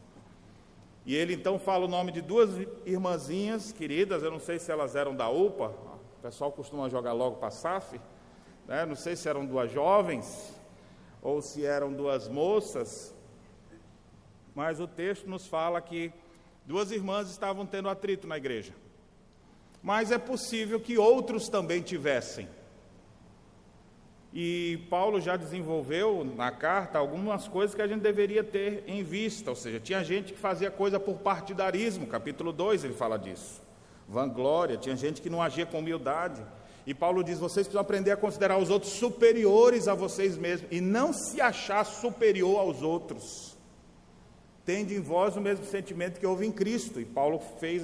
E 1.05 1.15
ele 1.15 1.33
então 1.33 1.59
fala 1.59 1.85
o 1.85 1.87
nome 1.87 2.11
de 2.11 2.21
duas 2.21 2.49
irmãzinhas 2.85 3.71
queridas, 3.71 4.23
eu 4.23 4.31
não 4.31 4.39
sei 4.39 4.57
se 4.57 4.71
elas 4.71 4.95
eram 4.95 5.15
da 5.15 5.29
UPA, 5.29 5.67
o 6.17 6.21
pessoal 6.21 6.51
costuma 6.51 6.89
jogar 6.89 7.13
logo 7.13 7.35
para 7.35 7.49
a 7.49 7.51
SAF, 7.51 8.01
né? 8.67 8.85
não 8.85 8.95
sei 8.95 9.15
se 9.15 9.29
eram 9.29 9.45
duas 9.45 9.71
jovens 9.71 10.53
ou 11.21 11.41
se 11.41 11.63
eram 11.63 11.93
duas 11.93 12.27
moças, 12.27 13.13
mas 14.55 14.79
o 14.79 14.87
texto 14.87 15.29
nos 15.29 15.45
fala 15.45 15.79
que 15.79 16.11
duas 16.65 16.89
irmãs 16.89 17.29
estavam 17.29 17.65
tendo 17.65 17.87
atrito 17.87 18.25
na 18.25 18.37
igreja. 18.37 18.73
Mas 19.83 20.11
é 20.11 20.17
possível 20.17 20.79
que 20.79 20.97
outros 20.97 21.47
também 21.49 21.81
tivessem. 21.81 22.49
E 24.37 24.85
Paulo 24.89 25.21
já 25.21 25.37
desenvolveu 25.37 26.25
na 26.25 26.51
carta 26.51 26.99
algumas 26.99 27.47
coisas 27.47 27.73
que 27.73 27.81
a 27.81 27.87
gente 27.87 28.01
deveria 28.01 28.43
ter 28.43 28.83
em 28.85 29.01
vista, 29.01 29.49
ou 29.49 29.55
seja, 29.55 29.79
tinha 29.79 30.03
gente 30.03 30.33
que 30.33 30.39
fazia 30.39 30.69
coisa 30.69 30.99
por 30.99 31.19
partidarismo, 31.19 32.05
capítulo 32.05 32.51
2 32.51 32.83
ele 32.83 32.93
fala 32.93 33.17
disso. 33.17 33.63
Vanglória, 34.09 34.75
tinha 34.75 34.93
gente 34.97 35.21
que 35.21 35.29
não 35.29 35.41
agia 35.41 35.65
com 35.65 35.79
humildade. 35.79 36.43
E 36.85 36.93
Paulo 36.93 37.23
diz: 37.23 37.39
vocês 37.39 37.65
precisam 37.65 37.79
aprender 37.79 38.11
a 38.11 38.17
considerar 38.17 38.57
os 38.57 38.69
outros 38.69 38.91
superiores 38.91 39.87
a 39.87 39.93
vocês 39.93 40.37
mesmos 40.37 40.69
e 40.69 40.81
não 40.81 41.13
se 41.13 41.39
achar 41.39 41.85
superior 41.85 42.59
aos 42.59 42.81
outros. 42.81 43.55
Tende 44.65 44.95
em 44.95 45.01
vós 45.01 45.37
o 45.37 45.41
mesmo 45.41 45.65
sentimento 45.65 46.19
que 46.19 46.27
houve 46.27 46.45
em 46.45 46.51
Cristo. 46.51 46.99
E 46.99 47.05
Paulo 47.05 47.39
fez, 47.61 47.83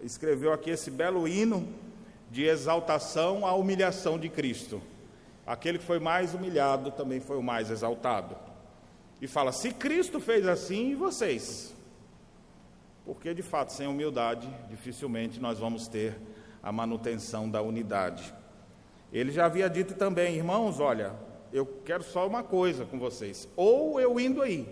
escreveu 0.00 0.52
aqui 0.52 0.70
esse 0.70 0.92
belo 0.92 1.26
hino 1.26 1.66
de 2.30 2.44
exaltação 2.44 3.44
à 3.44 3.52
humilhação 3.52 4.16
de 4.16 4.28
Cristo. 4.28 4.80
Aquele 5.46 5.78
que 5.78 5.84
foi 5.84 5.98
mais 5.98 6.34
humilhado 6.34 6.90
também 6.92 7.20
foi 7.20 7.36
o 7.36 7.42
mais 7.42 7.70
exaltado. 7.70 8.36
E 9.20 9.26
fala: 9.26 9.52
se 9.52 9.72
Cristo 9.72 10.20
fez 10.20 10.46
assim, 10.46 10.90
e 10.90 10.94
vocês? 10.94 11.74
Porque 13.04 13.34
de 13.34 13.42
fato, 13.42 13.72
sem 13.72 13.86
humildade, 13.86 14.48
dificilmente 14.68 15.40
nós 15.40 15.58
vamos 15.58 15.88
ter 15.88 16.16
a 16.62 16.70
manutenção 16.70 17.50
da 17.50 17.60
unidade. 17.60 18.32
Ele 19.12 19.32
já 19.32 19.46
havia 19.46 19.68
dito 19.68 19.94
também, 19.94 20.36
irmãos, 20.36 20.80
olha, 20.80 21.12
eu 21.52 21.66
quero 21.84 22.02
só 22.02 22.26
uma 22.26 22.42
coisa 22.42 22.84
com 22.84 22.98
vocês: 22.98 23.48
ou 23.56 24.00
eu 24.00 24.18
indo 24.20 24.40
aí, 24.40 24.66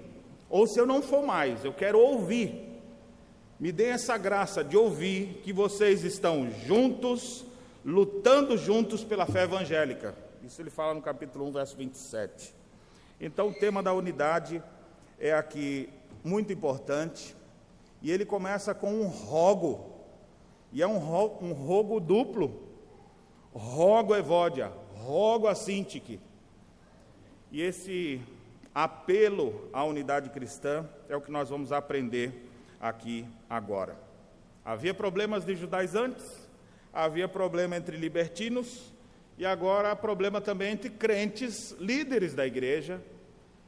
ou 0.49 0.67
se 0.67 0.79
eu 0.79 0.87
não 0.87 1.03
for 1.03 1.25
mais, 1.25 1.65
eu 1.65 1.73
quero 1.73 1.99
ouvir. 1.99 2.69
Me 3.59 3.71
dê 3.71 3.87
essa 3.87 4.17
graça 4.17 4.65
de 4.65 4.77
ouvir 4.77 5.43
que 5.45 5.53
vocês 5.53 6.03
estão 6.03 6.51
juntos, 6.65 7.45
lutando 7.85 8.57
juntos 8.57 9.05
pela 9.05 9.27
fé 9.27 9.43
evangélica. 9.43 10.15
Isso 10.43 10.61
ele 10.61 10.71
fala 10.71 10.95
no 10.95 11.03
capítulo 11.03 11.47
1, 11.49 11.53
verso 11.53 11.77
27. 11.77 12.55
Então, 13.21 13.49
o 13.49 13.55
tema 13.55 13.83
da 13.83 13.93
unidade 13.93 14.63
é 15.19 15.33
aqui 15.35 15.89
muito 16.25 16.53
importante, 16.53 17.37
e 18.01 18.11
ele 18.11 18.25
começa 18.25 18.75
com 18.75 18.93
um 18.93 19.07
rogo, 19.07 19.91
e 20.73 20.83
é 20.83 20.87
um, 20.87 20.99
rogo, 20.99 21.45
um 21.45 21.53
rogo 21.53 22.01
duplo. 22.01 22.69
Rogo 23.53 24.15
Evódia, 24.15 24.73
rogo 24.95 25.49
a 25.49 25.55
Sintique. 25.55 26.21
E 27.51 27.61
esse 27.61 28.23
apelo 28.73 29.69
à 29.73 29.85
unidade 29.85 30.31
cristã 30.31 30.89
é 31.09 31.17
o 31.17 31.21
que 31.21 31.33
nós 31.33 31.51
vamos 31.51 31.73
aprender 31.73 32.49
aqui 32.81 33.27
agora. 33.49 33.99
Havia 34.65 34.95
problemas 34.95 35.45
de 35.45 35.57
judaizantes, 35.57 36.49
havia 36.93 37.29
problema 37.29 37.77
entre 37.77 37.97
libertinos, 37.97 38.93
e 39.41 39.47
agora 39.47 39.91
há 39.91 39.97
problema 39.97 40.39
também 40.39 40.73
entre 40.73 40.91
crentes, 40.91 41.75
líderes 41.81 42.35
da 42.35 42.47
igreja, 42.47 43.01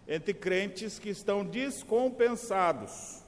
entre 0.06 0.34
crentes 0.34 0.98
que 0.98 1.08
estão 1.08 1.42
descompensados. 1.42 3.22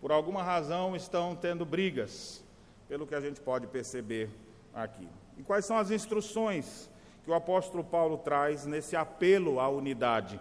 Por 0.00 0.12
alguma 0.12 0.40
razão 0.40 0.94
estão 0.94 1.34
tendo 1.34 1.66
brigas, 1.66 2.44
pelo 2.88 3.08
que 3.08 3.14
a 3.16 3.20
gente 3.20 3.40
pode 3.40 3.66
perceber 3.66 4.30
aqui. 4.72 5.08
E 5.36 5.42
quais 5.42 5.64
são 5.64 5.76
as 5.76 5.90
instruções 5.90 6.88
que 7.24 7.30
o 7.32 7.34
apóstolo 7.34 7.82
Paulo 7.82 8.18
traz 8.18 8.64
nesse 8.64 8.94
apelo 8.94 9.58
à 9.58 9.68
unidade? 9.68 10.38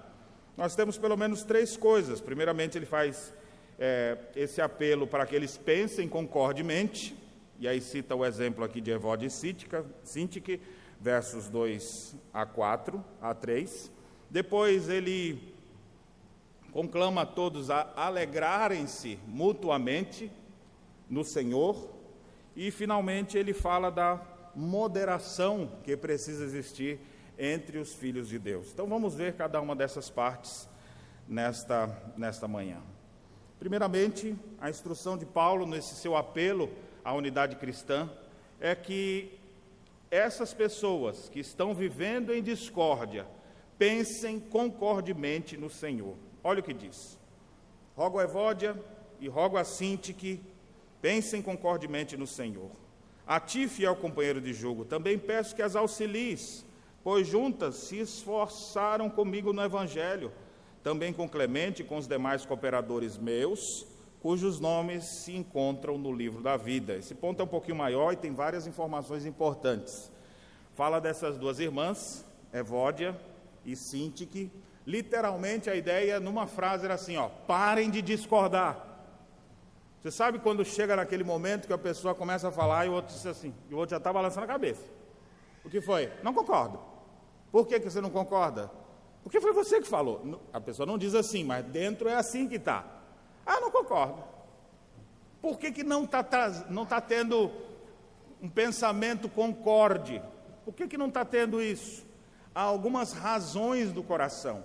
Nós 0.55 0.75
temos 0.75 0.99
pelo 0.99 1.17
menos 1.17 1.41
três 1.41 1.75
coisas. 1.75 2.21
Primeiramente, 2.21 2.77
ele 2.77 2.85
faz 2.85 3.33
é, 3.79 4.19
esse 4.35 4.61
apelo 4.61 5.07
para 5.07 5.25
que 5.25 5.35
eles 5.35 5.57
pensem 5.57 6.07
concordemente, 6.07 7.17
e 7.59 7.67
aí 7.67 7.79
cita 7.79 8.15
o 8.15 8.25
exemplo 8.25 8.63
aqui 8.63 8.81
de 8.81 8.91
Evode 8.91 9.25
e 9.25 9.29
Sintique, 9.29 10.61
versos 10.99 11.49
2 11.49 12.15
a 12.33 12.45
4, 12.45 13.03
a 13.21 13.33
3. 13.33 13.91
Depois 14.29 14.89
ele 14.89 15.53
conclama 16.71 17.21
a 17.21 17.25
todos 17.25 17.69
a 17.69 17.93
alegrarem-se 17.95 19.17
mutuamente 19.27 20.29
no 21.09 21.23
Senhor. 21.23 21.89
E 22.55 22.71
finalmente 22.71 23.37
ele 23.37 23.53
fala 23.53 23.89
da 23.89 24.21
moderação 24.53 25.71
que 25.83 25.95
precisa 25.95 26.43
existir 26.43 26.99
entre 27.37 27.77
os 27.77 27.93
filhos 27.93 28.27
de 28.27 28.39
Deus. 28.39 28.71
Então 28.73 28.87
vamos 28.87 29.15
ver 29.15 29.33
cada 29.35 29.59
uma 29.61 29.75
dessas 29.75 30.09
partes 30.09 30.67
nesta, 31.27 31.87
nesta 32.17 32.47
manhã. 32.47 32.81
Primeiramente, 33.59 34.35
a 34.59 34.69
instrução 34.69 35.17
de 35.17 35.25
Paulo 35.25 35.65
nesse 35.65 35.95
seu 35.95 36.15
apelo 36.15 36.69
à 37.05 37.13
unidade 37.13 37.55
cristã 37.55 38.09
é 38.59 38.73
que 38.73 39.37
essas 40.09 40.53
pessoas 40.55 41.29
que 41.29 41.39
estão 41.39 41.75
vivendo 41.75 42.33
em 42.33 42.41
discórdia 42.41 43.27
pensem 43.77 44.39
concordemente 44.39 45.55
no 45.55 45.69
Senhor. 45.69 46.15
Olha 46.43 46.61
o 46.61 46.63
que 46.63 46.73
diz. 46.73 47.19
Rogo 47.95 48.19
a 48.19 48.23
Evódia 48.23 48.75
e 49.19 49.27
rogo 49.27 49.55
a 49.55 49.63
Sinti 49.63 50.13
que 50.13 50.41
pensem 50.99 51.43
concordemente 51.43 52.17
no 52.17 52.25
Senhor. 52.25 52.71
A 53.27 53.39
ti, 53.39 53.67
fiel 53.67 53.95
companheiro 53.95 54.41
de 54.41 54.53
jogo, 54.53 54.83
também 54.83 55.17
peço 55.17 55.55
que 55.55 55.61
as 55.61 55.75
auxilies, 55.75 56.65
pois 57.03 57.27
juntas 57.27 57.75
se 57.75 57.99
esforçaram 57.99 59.09
comigo 59.09 59.53
no 59.53 59.63
Evangelho, 59.63 60.31
também 60.83 61.13
com 61.13 61.29
Clemente 61.29 61.81
e 61.81 61.85
com 61.85 61.97
os 61.97 62.07
demais 62.07 62.45
cooperadores 62.45 63.17
meus, 63.17 63.85
cujos 64.25 64.59
nomes 64.59 65.05
se 65.05 65.35
encontram 65.35 65.99
no 65.99 66.11
livro 66.11 66.41
da 66.41 66.57
vida. 66.57 66.95
Esse 66.95 67.13
ponto 67.13 67.39
é 67.41 67.45
um 67.45 67.47
pouquinho 67.47 67.77
maior 67.77 68.11
e 68.11 68.15
tem 68.15 68.33
várias 68.33 68.65
informações 68.65 69.23
importantes. 69.23 70.11
Fala 70.73 70.99
dessas 70.99 71.37
duas 71.37 71.59
irmãs, 71.59 72.25
Evódia 72.51 73.15
e 73.63 73.75
Sintique. 73.75 74.51
Literalmente 74.83 75.69
a 75.69 75.75
ideia 75.75 76.19
numa 76.19 76.47
frase 76.47 76.85
era 76.85 76.95
assim, 76.95 77.17
ó, 77.17 77.29
parem 77.45 77.91
de 77.91 78.01
discordar. 78.01 78.83
Você 80.01 80.09
sabe 80.09 80.39
quando 80.39 80.65
chega 80.65 80.95
naquele 80.95 81.23
momento 81.23 81.67
que 81.67 81.73
a 81.73 81.77
pessoa 81.77 82.15
começa 82.15 82.47
a 82.47 82.51
falar 82.51 82.87
e 82.87 82.89
o 82.89 82.93
outro 82.93 83.13
diz 83.13 83.27
assim, 83.27 83.53
e 83.69 83.75
o 83.75 83.77
outro 83.77 83.91
já 83.91 83.97
está 83.97 84.11
balançando 84.11 84.45
a 84.45 84.47
cabeça. 84.47 84.81
O 85.63 85.69
que 85.69 85.81
foi? 85.81 86.11
Não 86.23 86.33
concordo. 86.33 86.79
Por 87.51 87.67
que, 87.67 87.79
que 87.79 87.91
você 87.91 88.01
não 88.01 88.09
concorda? 88.09 88.71
Porque 89.21 89.39
foi 89.39 89.53
você 89.53 89.79
que 89.79 89.87
falou. 89.87 90.41
A 90.51 90.59
pessoa 90.59 90.87
não 90.87 90.97
diz 90.97 91.13
assim, 91.13 91.43
mas 91.43 91.63
dentro 91.63 92.09
é 92.09 92.15
assim 92.15 92.47
que 92.47 92.55
está. 92.55 92.94
Ah, 93.45 93.59
não 93.59 93.69
concordo. 93.69 94.23
Por 95.41 95.59
que, 95.59 95.71
que 95.71 95.83
não 95.83 96.05
está 96.05 96.25
não 96.69 96.85
tá 96.85 96.99
tendo 96.99 97.51
um 98.41 98.49
pensamento 98.49 99.29
concorde? 99.29 100.21
Por 100.63 100.73
que, 100.73 100.87
que 100.87 100.97
não 100.97 101.07
está 101.07 101.23
tendo 101.23 101.61
isso? 101.61 102.05
Há 102.53 102.61
algumas 102.61 103.13
razões 103.13 103.91
do 103.91 104.01
coração, 104.01 104.63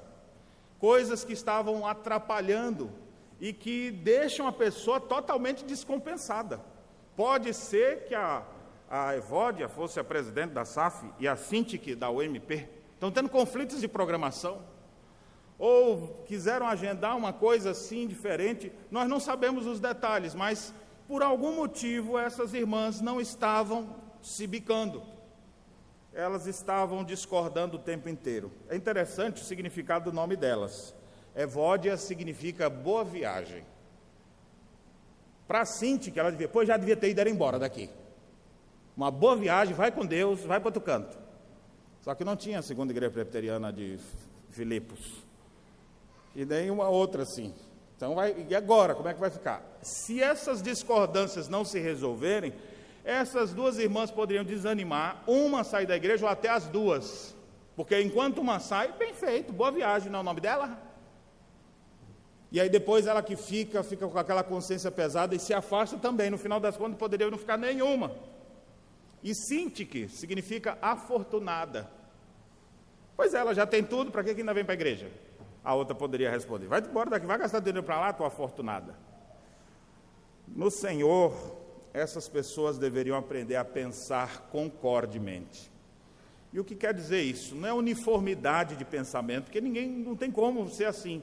coisas 0.79 1.25
que 1.25 1.35
estavam 1.35 1.87
atrapalhando 1.87 2.91
e 3.39 3.53
que 3.53 3.91
deixam 3.91 4.47
a 4.47 4.53
pessoa 4.53 5.01
totalmente 5.01 5.65
descompensada. 5.65 6.61
Pode 7.17 7.53
ser 7.53 8.07
que 8.07 8.15
a, 8.15 8.43
a 8.89 9.15
Evódia 9.17 9.69
fosse 9.69 10.01
a 10.01 10.05
presidente 10.05 10.53
da 10.53 10.65
SAF 10.65 11.05
e 11.19 11.29
a 11.29 11.37
Sintic 11.37 11.95
da 11.95 12.11
UMP. 12.11 12.67
Estão 12.95 13.11
tendo 13.11 13.29
conflitos 13.29 13.81
de 13.81 13.89
programação 13.89 14.63
ou 15.61 16.25
quiseram 16.27 16.67
agendar 16.67 17.15
uma 17.15 17.35
coisa 17.35 17.73
assim 17.73 18.07
diferente, 18.07 18.73
nós 18.91 19.07
não 19.07 19.21
sabemos 19.21 19.67
os 19.67 19.79
detalhes, 19.79 20.35
mas 20.35 20.73
por 21.07 21.23
algum 21.23 21.55
motivo 21.55 22.19
essas 22.19 22.55
irmãs 22.55 23.03
não 23.03 23.21
estavam 23.21 23.95
se 24.23 24.47
bicando. 24.47 25.03
Elas 26.15 26.47
estavam 26.47 27.05
discordando 27.05 27.77
o 27.77 27.81
tempo 27.81 28.09
inteiro. 28.09 28.51
É 28.71 28.75
interessante 28.75 29.43
o 29.43 29.45
significado 29.45 30.11
do 30.11 30.15
nome 30.17 30.35
delas. 30.35 30.95
Evódia 31.37 31.95
significa 31.99 32.71
boa 32.71 33.05
viagem. 33.05 33.63
Para 35.47 35.67
Cinti, 35.67 36.11
que 36.11 36.19
ela 36.19 36.31
devia, 36.31 36.49
pois 36.49 36.67
já 36.67 36.79
devia 36.79 36.97
ter 36.97 37.11
ido 37.11 37.29
embora 37.29 37.59
daqui. 37.59 37.91
Uma 38.97 39.11
boa 39.11 39.37
viagem, 39.37 39.75
vai 39.75 39.93
com 39.93 40.07
Deus, 40.07 40.41
vai 40.41 40.59
para 40.59 40.69
outro 40.69 40.81
canto. 40.81 41.19
Só 42.01 42.15
que 42.15 42.25
não 42.25 42.35
tinha 42.35 42.61
a 42.61 42.63
segunda 42.63 42.93
igreja 42.93 43.13
presbiteriana 43.13 43.71
de 43.71 43.99
Filipos. 44.49 45.30
E 46.35 46.45
nem 46.45 46.71
uma 46.71 46.89
outra 46.89 47.23
assim. 47.23 47.55
Então, 47.97 48.15
vai, 48.15 48.47
e 48.49 48.55
agora, 48.55 48.95
como 48.95 49.09
é 49.09 49.15
que 49.15 49.21
vai 49.21 49.31
ficar? 49.31 49.63
Se 49.83 50.23
essas 50.23 50.63
discordâncias 50.63 51.49
não 51.49 51.65
se 51.65 51.79
resolverem, 51.79 52.55
essas 53.05 53.53
duas 53.53 53.79
irmãs 53.79 54.11
poderiam 54.11 54.45
desanimar, 54.45 55.23
uma 55.27 55.65
sair 55.65 55.87
da 55.87 55.97
igreja 55.97 56.25
ou 56.25 56.31
até 56.31 56.49
as 56.49 56.67
duas. 56.67 57.35
Porque 57.77 58.01
enquanto 58.01 58.39
uma 58.39 58.59
sai, 58.59 58.93
bem 58.93 59.13
feito, 59.15 59.53
boa 59.53 59.71
viagem, 59.71 60.11
não 60.11 60.19
é 60.19 60.23
o 60.23 60.25
nome 60.25 60.41
dela? 60.41 60.79
E 62.53 62.61
aí 62.61 62.69
depois 62.69 63.07
ela 63.07 63.23
que 63.23 63.37
fica, 63.37 63.83
fica 63.83 64.09
com 64.09 64.19
aquela 64.19 64.43
consciência 64.43 64.91
pesada 64.91 65.35
e 65.35 65.39
se 65.39 65.55
afasta 65.55 65.97
também. 65.97 66.31
No 66.31 66.39
final 66.39 66.59
das 66.59 66.77
contas, 66.77 66.99
poderia 66.99 67.31
não 67.31 67.39
ficar 67.39 67.57
nenhuma. 67.57 68.13
E 69.23 69.35
Sintique 69.35 70.09
significa 70.09 70.77
afortunada. 70.81 71.89
Pois 73.17 73.35
ela 73.35 73.55
já 73.55 73.67
tem 73.67 73.85
tudo, 73.85 74.11
para 74.11 74.25
que 74.25 74.31
ainda 74.31 74.55
vem 74.55 74.65
para 74.65 74.73
a 74.73 74.75
igreja? 74.75 75.11
A 75.65 75.75
outra 75.75 75.95
poderia 75.95 76.31
responder: 76.31 76.67
Vai 76.67 76.81
embora 76.81 77.11
daqui, 77.11 77.27
vai 77.27 77.39
gastar 77.39 77.61
dinheiro 77.61 77.83
para 77.83 78.01
lá, 78.01 78.13
tua 78.13 78.29
afortunada. 78.29 78.95
No 80.49 80.71
Senhor, 80.71 81.33
essas 81.93 82.29
pessoas 82.29 82.79
deveriam 82.79 83.17
aprender 83.17 83.57
a 83.57 83.65
pensar 83.65 84.49
concordemente. 84.51 85.71
E 86.53 86.59
o 86.59 86.65
que 86.65 86.75
quer 86.75 86.93
dizer 86.93 87.23
isso? 87.23 87.55
Não 87.55 87.69
é 87.69 87.73
uniformidade 87.73 88.75
de 88.75 88.85
pensamento, 88.85 89.45
porque 89.45 89.61
ninguém 89.61 89.89
não 89.89 90.17
tem 90.17 90.31
como 90.31 90.69
ser 90.69 90.87
assim. 90.87 91.23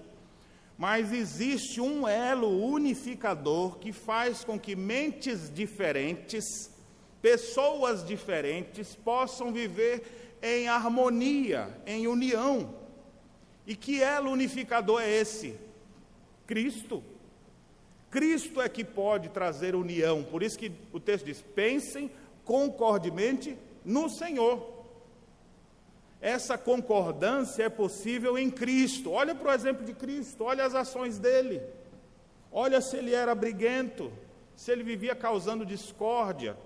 Mas 0.78 1.12
existe 1.12 1.82
um 1.82 2.08
elo 2.08 2.64
unificador 2.64 3.78
que 3.80 3.92
faz 3.92 4.44
com 4.44 4.60
que 4.60 4.76
mentes 4.76 5.52
diferentes, 5.52 6.72
pessoas 7.22 8.06
diferentes, 8.06 8.96
possam 8.96 9.52
viver 9.52 10.38
em 10.42 10.68
harmonia, 10.68 11.82
em 11.86 12.08
união. 12.08 12.87
E 13.68 13.76
que 13.76 14.02
elo 14.02 14.32
unificador 14.32 15.02
é 15.02 15.10
esse? 15.10 15.60
Cristo. 16.48 17.04
Cristo 18.10 18.62
é 18.62 18.70
que 18.70 18.86
pode 18.86 19.28
trazer 19.28 19.76
união. 19.76 20.24
Por 20.24 20.42
isso 20.42 20.58
que 20.58 20.72
o 20.94 21.02
texto 21.02 21.26
diz: 21.26 21.42
pensem 21.54 22.10
concordemente 22.46 23.58
no 23.84 24.10
Senhor. 24.10 24.76
Essa 26.22 26.58
concordância 26.58 27.64
é 27.64 27.70
possível 27.70 28.38
em 28.38 28.50
Cristo. 28.50 29.12
Olha 29.12 29.36
para 29.36 29.52
o 29.52 29.54
exemplo 29.54 29.86
de 29.86 29.94
Cristo, 29.94 30.46
olha 30.46 30.66
as 30.66 30.74
ações 30.74 31.20
dele. 31.20 31.62
Olha 32.50 32.80
se 32.80 32.96
ele 32.96 33.14
era 33.14 33.36
briguento, 33.36 34.12
se 34.56 34.72
ele 34.72 34.82
vivia 34.82 35.14
causando 35.14 35.66
discórdia. 35.66 36.58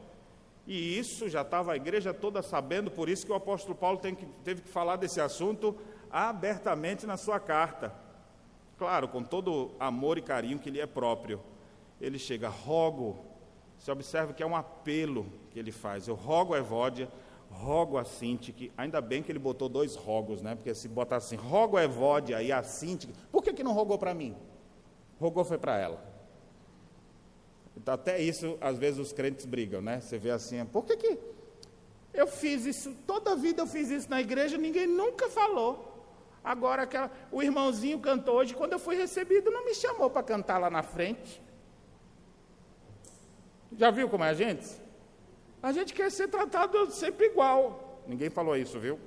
E 0.68 0.98
isso 0.98 1.28
já 1.28 1.42
estava 1.42 1.74
a 1.74 1.76
igreja 1.76 2.14
toda 2.14 2.44
sabendo, 2.44 2.92
por 2.92 3.10
isso 3.10 3.26
que 3.26 3.32
o 3.32 3.36
apóstolo 3.36 3.76
Paulo 3.76 3.98
que, 3.98 4.26
teve 4.44 4.62
que 4.62 4.70
falar 4.70 4.96
desse 4.96 5.20
assunto 5.20 5.76
abertamente 6.12 7.06
na 7.06 7.18
sua 7.18 7.40
carta. 7.40 7.94
Claro, 8.78 9.08
com 9.08 9.24
todo 9.24 9.72
amor 9.80 10.18
e 10.18 10.22
carinho 10.22 10.60
que 10.60 10.70
lhe 10.70 10.80
é 10.80 10.88
próprio. 10.88 11.40
Ele 12.00 12.18
chega, 12.18 12.50
rogo, 12.50 13.24
você 13.78 13.92
observa 13.92 14.34
que 14.34 14.42
é 14.42 14.46
um 14.46 14.56
apelo 14.56 15.26
que 15.52 15.60
ele 15.60 15.72
faz. 15.72 16.08
Eu 16.08 16.16
rogo 16.16 16.54
a 16.54 16.58
Evódia, 16.58 17.10
rogo 17.50 17.98
a 17.98 18.04
Sintique, 18.04 18.72
ainda 18.78 19.02
bem 19.02 19.22
que 19.22 19.32
ele 19.32 19.40
botou 19.40 19.70
dois 19.70 19.96
rogos, 19.96 20.42
né? 20.42 20.56
Porque 20.56 20.74
se 20.74 20.88
botar 20.88 21.18
assim, 21.18 21.36
rogo 21.36 21.78
a 21.78 21.84
Evódia 21.84 22.42
e 22.42 22.52
a 22.52 22.64
Sintique, 22.64 23.14
por 23.32 23.44
que, 23.44 23.54
que 23.54 23.64
não 23.64 23.74
rogou 23.74 23.98
para 23.98 24.14
mim? 24.14 24.36
Rogou 25.20 25.44
foi 25.44 25.58
para 25.58 25.78
ela. 25.78 26.12
Então, 27.76 27.94
até 27.94 28.22
isso, 28.22 28.58
às 28.60 28.78
vezes 28.78 29.00
os 29.00 29.14
crentes 29.14 29.46
brigam, 29.46 29.82
né? 29.82 30.02
Você 30.02 30.18
vê 30.18 30.32
assim, 30.32 30.64
por 30.66 30.86
que 30.86 30.98
que 30.98 31.20
eu 32.14 32.28
fiz 32.28 32.66
isso, 32.66 32.96
toda 33.08 33.32
a 33.32 33.36
vida 33.36 33.62
eu 33.62 33.68
fiz 33.68 33.90
isso 33.90 34.10
na 34.10 34.20
igreja, 34.22 34.58
ninguém 34.58 34.88
nunca 34.88 35.30
falou. 35.30 35.91
Agora, 36.44 36.84
aquela, 36.84 37.12
o 37.32 37.42
irmãozinho 37.44 38.00
cantou 38.00 38.36
hoje, 38.36 38.56
quando 38.56 38.74
eu 38.74 38.80
fui 38.80 38.96
recebido, 38.96 39.52
não 39.52 39.64
me 39.64 39.76
chamou 39.76 40.10
para 40.10 40.24
cantar 40.24 40.58
lá 40.58 40.70
na 40.70 40.82
frente. 40.82 41.42
Já 43.78 43.92
viu 43.92 44.10
como 44.10 44.24
é 44.24 44.30
a 44.30 44.34
gente? 44.34 44.68
A 45.62 45.72
gente 45.72 45.94
quer 45.94 46.10
ser 46.12 46.28
tratado 46.28 46.90
sempre 46.92 47.28
igual. 47.28 48.02
Ninguém 48.08 48.30
falou 48.30 48.58
isso, 48.58 48.80
viu? 48.80 49.00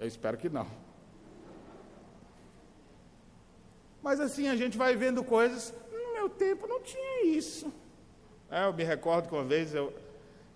Eu 0.00 0.06
espero 0.06 0.36
que 0.36 0.48
não. 0.48 0.66
Mas 4.02 4.20
assim, 4.20 4.48
a 4.48 4.56
gente 4.56 4.78
vai 4.78 4.96
vendo 4.96 5.22
coisas. 5.22 5.74
No 5.92 6.14
meu 6.14 6.28
tempo 6.28 6.66
não 6.66 6.80
tinha 6.80 7.26
isso. 7.26 7.72
É, 8.50 8.64
eu 8.64 8.72
me 8.72 8.84
recordo 8.84 9.28
que 9.28 9.34
uma 9.34 9.44
vez 9.44 9.74
eu, 9.74 9.92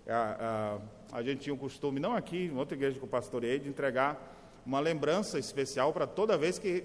a, 0.07 0.79
a, 1.11 1.17
a, 1.17 1.23
gente 1.23 1.41
tinha 1.41 1.53
um 1.53 1.57
costume, 1.57 1.99
não 1.99 2.15
aqui, 2.15 2.45
em 2.45 2.57
outra 2.57 2.75
igreja 2.75 2.97
que 2.97 3.03
eu 3.03 3.09
pastorei, 3.09 3.59
de 3.59 3.67
entregar 3.67 4.30
uma 4.65 4.79
lembrança 4.79 5.39
especial 5.39 5.91
para 5.93 6.05
toda 6.05 6.37
vez 6.37 6.59
que 6.59 6.83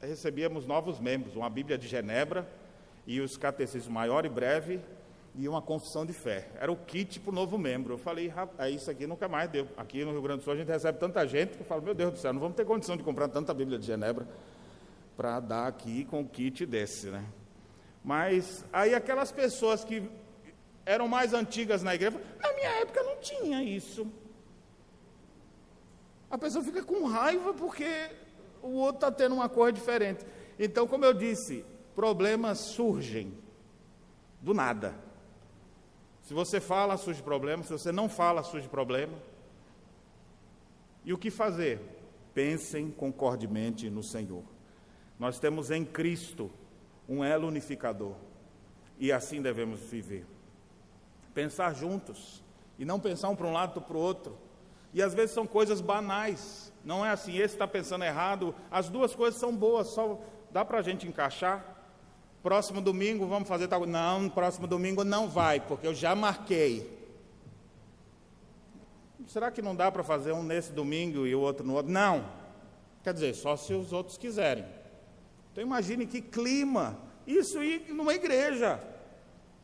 recebíamos 0.00 0.66
novos 0.66 0.98
membros, 0.98 1.36
uma 1.36 1.48
Bíblia 1.48 1.78
de 1.78 1.86
Genebra 1.86 2.48
e 3.06 3.20
os 3.20 3.36
catecismos 3.36 3.92
maior 3.92 4.24
e 4.24 4.28
breve 4.28 4.80
e 5.34 5.48
uma 5.48 5.62
confissão 5.62 6.04
de 6.04 6.12
fé. 6.12 6.48
Era 6.60 6.70
o 6.70 6.76
kit 6.76 7.20
para 7.20 7.30
o 7.30 7.34
novo 7.34 7.56
membro. 7.56 7.94
Eu 7.94 7.98
falei, 7.98 8.32
é 8.58 8.70
isso 8.70 8.90
aqui 8.90 9.06
nunca 9.06 9.28
mais 9.28 9.48
deu. 9.48 9.66
Aqui 9.76 10.04
no 10.04 10.12
Rio 10.12 10.22
Grande 10.22 10.40
do 10.40 10.44
Sul 10.44 10.52
a 10.52 10.56
gente 10.56 10.68
recebe 10.68 10.98
tanta 10.98 11.26
gente 11.26 11.56
que 11.56 11.62
eu 11.62 11.66
falo, 11.66 11.82
meu 11.82 11.94
Deus 11.94 12.12
do 12.12 12.18
céu, 12.18 12.32
não 12.32 12.40
vamos 12.40 12.56
ter 12.56 12.64
condição 12.64 12.96
de 12.96 13.02
comprar 13.02 13.28
tanta 13.28 13.54
Bíblia 13.54 13.78
de 13.78 13.86
Genebra 13.86 14.26
para 15.16 15.40
dar 15.40 15.66
aqui 15.66 16.04
com 16.04 16.20
o 16.20 16.28
kit 16.28 16.66
desse, 16.66 17.08
né? 17.08 17.24
Mas 18.04 18.64
aí 18.72 18.94
aquelas 18.94 19.30
pessoas 19.30 19.84
que 19.84 20.02
eram 20.84 21.06
mais 21.06 21.32
antigas 21.32 21.82
na 21.82 21.94
igreja, 21.94 22.20
na 22.40 22.52
minha 22.54 22.70
época 22.80 23.02
não 23.02 23.16
tinha 23.16 23.62
isso. 23.62 24.06
A 26.32 26.38
pessoa 26.38 26.64
fica 26.64 26.82
com 26.82 27.04
raiva 27.04 27.52
porque 27.52 28.10
o 28.62 28.70
outro 28.70 29.06
está 29.06 29.12
tendo 29.12 29.34
uma 29.34 29.50
coisa 29.50 29.70
diferente. 29.70 30.24
Então, 30.58 30.88
como 30.88 31.04
eu 31.04 31.12
disse, 31.12 31.62
problemas 31.94 32.58
surgem 32.58 33.36
do 34.40 34.54
nada. 34.54 34.94
Se 36.22 36.32
você 36.32 36.58
fala, 36.58 36.96
surge 36.96 37.22
problema. 37.22 37.62
Se 37.62 37.70
você 37.70 37.92
não 37.92 38.08
fala, 38.08 38.42
surge 38.42 38.66
problema. 38.66 39.12
E 41.04 41.12
o 41.12 41.18
que 41.18 41.30
fazer? 41.30 41.82
Pensem 42.32 42.90
concordemente 42.90 43.90
no 43.90 44.02
Senhor. 44.02 44.42
Nós 45.18 45.38
temos 45.38 45.70
em 45.70 45.84
Cristo 45.84 46.50
um 47.06 47.22
elo 47.22 47.46
unificador. 47.46 48.14
E 48.98 49.12
assim 49.12 49.42
devemos 49.42 49.80
viver. 49.80 50.24
Pensar 51.34 51.74
juntos. 51.74 52.42
E 52.78 52.86
não 52.86 52.98
pensar 52.98 53.28
um 53.28 53.36
para 53.36 53.46
um 53.46 53.52
lado, 53.52 53.82
para 53.82 53.96
o 53.98 54.00
outro. 54.00 54.38
E 54.92 55.02
às 55.02 55.14
vezes 55.14 55.32
são 55.32 55.46
coisas 55.46 55.80
banais. 55.80 56.72
Não 56.84 57.04
é 57.04 57.10
assim, 57.10 57.36
esse 57.36 57.54
está 57.54 57.66
pensando 57.66 58.04
errado. 58.04 58.54
As 58.70 58.88
duas 58.88 59.14
coisas 59.14 59.38
são 59.38 59.54
boas, 59.54 59.88
só 59.88 60.20
dá 60.50 60.64
para 60.64 60.78
a 60.78 60.82
gente 60.82 61.06
encaixar. 61.06 61.64
Próximo 62.42 62.80
domingo 62.80 63.26
vamos 63.26 63.48
fazer 63.48 63.68
tal. 63.68 63.86
Não, 63.86 64.28
próximo 64.28 64.66
domingo 64.66 65.04
não 65.04 65.28
vai, 65.28 65.60
porque 65.60 65.86
eu 65.86 65.94
já 65.94 66.14
marquei. 66.14 67.00
Será 69.28 69.50
que 69.50 69.62
não 69.62 69.74
dá 69.74 69.90
para 69.90 70.02
fazer 70.02 70.32
um 70.32 70.42
nesse 70.42 70.72
domingo 70.72 71.26
e 71.26 71.34
o 71.34 71.40
outro 71.40 71.64
no 71.64 71.74
outro? 71.74 71.90
Não. 71.90 72.26
Quer 73.02 73.14
dizer, 73.14 73.34
só 73.34 73.56
se 73.56 73.72
os 73.72 73.92
outros 73.92 74.18
quiserem. 74.18 74.64
Então 75.52 75.62
imagine 75.62 76.06
que 76.06 76.20
clima. 76.20 76.98
Isso 77.26 77.62
ir 77.62 77.92
numa 77.94 78.12
igreja. 78.12 78.80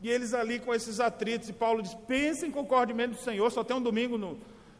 E 0.01 0.09
eles 0.09 0.33
ali 0.33 0.59
com 0.59 0.73
esses 0.73 0.99
atritos, 1.01 1.49
e 1.49 1.53
Paulo 1.53 1.81
diz: 1.81 1.93
pensem 1.93 2.49
concordemente 2.49 3.15
do 3.15 3.21
Senhor, 3.21 3.51
só 3.51 3.63
tem 3.63 3.75
um 3.75 3.81
domingo 3.81 4.17
no, 4.17 4.39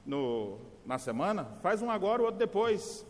no, 0.09 0.57
na 0.85 0.97
semana, 0.97 1.45
faz 1.61 1.81
um 1.81 1.89
agora, 1.89 2.21
o 2.21 2.25
outro 2.25 2.39
depois. 2.39 3.05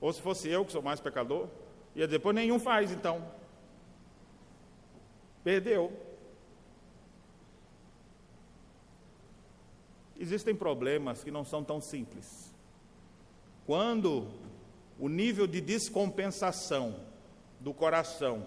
Ou 0.00 0.12
se 0.12 0.22
fosse 0.22 0.48
eu, 0.48 0.64
que 0.64 0.72
sou 0.72 0.80
mais 0.80 1.00
pecador, 1.00 1.48
ia 1.94 2.06
depois 2.06 2.34
nenhum 2.34 2.58
faz, 2.58 2.92
então. 2.92 3.26
Perdeu. 5.42 5.92
Existem 10.18 10.54
problemas 10.54 11.24
que 11.24 11.30
não 11.30 11.44
são 11.44 11.64
tão 11.64 11.80
simples. 11.80 12.54
Quando 13.66 14.28
o 14.98 15.08
nível 15.08 15.46
de 15.46 15.60
descompensação 15.60 17.00
do 17.58 17.74
coração 17.74 18.46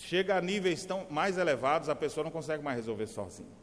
chega 0.00 0.36
a 0.36 0.40
níveis 0.40 0.84
tão 0.84 1.06
mais 1.08 1.38
elevados, 1.38 1.88
a 1.88 1.94
pessoa 1.94 2.24
não 2.24 2.30
consegue 2.30 2.62
mais 2.62 2.76
resolver 2.76 3.06
sozinha. 3.06 3.61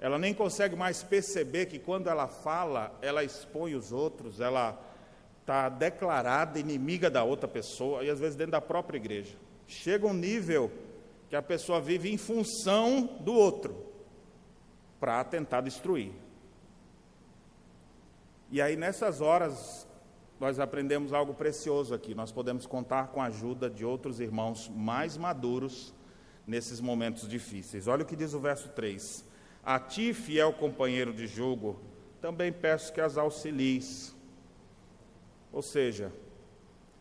Ela 0.00 0.18
nem 0.18 0.32
consegue 0.32 0.74
mais 0.74 1.02
perceber 1.02 1.66
que 1.66 1.78
quando 1.78 2.08
ela 2.08 2.26
fala, 2.26 2.98
ela 3.02 3.22
expõe 3.22 3.74
os 3.74 3.92
outros, 3.92 4.40
ela 4.40 4.80
está 5.42 5.68
declarada 5.68 6.58
inimiga 6.58 7.10
da 7.10 7.22
outra 7.22 7.46
pessoa, 7.46 8.02
e 8.02 8.08
às 8.08 8.18
vezes 8.18 8.34
dentro 8.34 8.52
da 8.52 8.62
própria 8.62 8.96
igreja. 8.96 9.36
Chega 9.66 10.06
um 10.06 10.14
nível 10.14 10.72
que 11.28 11.36
a 11.36 11.42
pessoa 11.42 11.80
vive 11.80 12.10
em 12.10 12.16
função 12.16 13.18
do 13.20 13.34
outro, 13.34 13.76
para 14.98 15.22
tentar 15.22 15.60
destruir. 15.60 16.12
E 18.50 18.60
aí 18.60 18.76
nessas 18.76 19.20
horas 19.20 19.86
nós 20.40 20.58
aprendemos 20.58 21.12
algo 21.12 21.34
precioso 21.34 21.92
aqui. 21.94 22.14
Nós 22.14 22.32
podemos 22.32 22.64
contar 22.64 23.08
com 23.08 23.20
a 23.20 23.26
ajuda 23.26 23.68
de 23.68 23.84
outros 23.84 24.18
irmãos 24.18 24.70
mais 24.74 25.18
maduros 25.18 25.94
nesses 26.46 26.80
momentos 26.80 27.28
difíceis. 27.28 27.86
Olha 27.86 28.02
o 28.02 28.06
que 28.06 28.16
diz 28.16 28.32
o 28.32 28.40
verso 28.40 28.70
3. 28.70 29.28
A 29.70 29.78
ti, 29.78 30.12
fiel 30.12 30.52
companheiro 30.52 31.12
de 31.12 31.28
jogo, 31.28 31.78
também 32.20 32.52
peço 32.52 32.92
que 32.92 33.00
as 33.00 33.16
auxilies. 33.16 34.12
Ou 35.52 35.62
seja, 35.62 36.12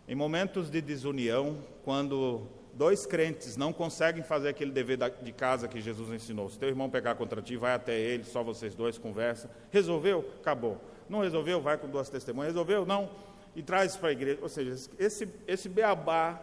em 0.07 0.13
momentos 0.13 0.69
de 0.69 0.79
desunião, 0.79 1.57
quando 1.83 2.43
dois 2.75 3.07
crentes 3.07 3.57
não 3.57 3.73
conseguem 3.73 4.21
fazer 4.21 4.49
aquele 4.49 4.69
dever 4.69 4.99
de 5.19 5.31
casa 5.31 5.67
que 5.67 5.81
Jesus 5.81 6.13
ensinou, 6.13 6.47
se 6.47 6.59
teu 6.59 6.69
irmão 6.69 6.91
pegar 6.91 7.15
contra 7.15 7.41
ti, 7.41 7.57
vai 7.57 7.73
até 7.73 7.99
ele, 7.99 8.23
só 8.23 8.43
vocês 8.43 8.75
dois 8.75 8.99
conversa. 8.99 9.49
Resolveu? 9.71 10.31
Acabou. 10.39 10.79
Não 11.09 11.21
resolveu? 11.21 11.59
Vai 11.59 11.75
com 11.75 11.87
duas 11.87 12.07
testemunhas. 12.07 12.51
Resolveu? 12.51 12.85
Não. 12.85 13.09
E 13.55 13.63
traz 13.63 13.97
para 13.97 14.09
a 14.09 14.11
igreja. 14.11 14.37
Ou 14.43 14.47
seja, 14.47 14.91
esse, 14.99 15.27
esse 15.47 15.67
beabá 15.67 16.39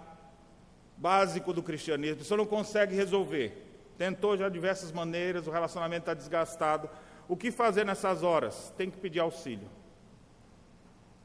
básico 0.97 1.53
do 1.53 1.63
cristianismo, 1.63 2.25
você 2.25 2.35
não 2.35 2.47
consegue 2.47 2.97
resolver. 2.97 3.66
Tentou 3.99 4.37
já 4.37 4.49
de 4.49 4.55
diversas 4.55 4.93
maneiras, 4.93 5.47
o 5.47 5.51
relacionamento 5.51 6.03
está 6.03 6.15
desgastado. 6.15 6.89
O 7.29 7.37
que 7.37 7.51
fazer 7.51 7.85
nessas 7.85 8.23
horas? 8.23 8.73
Tem 8.77 8.91
que 8.91 8.99
pedir 8.99 9.21
auxílio. 9.21 9.69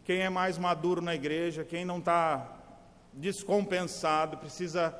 Quem 0.03 0.21
é 0.21 0.29
mais 0.29 0.57
maduro 0.57 1.01
na 1.01 1.13
igreja, 1.13 1.63
quem 1.63 1.85
não 1.85 1.99
está 1.99 2.57
descompensado, 3.13 4.37
precisa, 4.37 4.95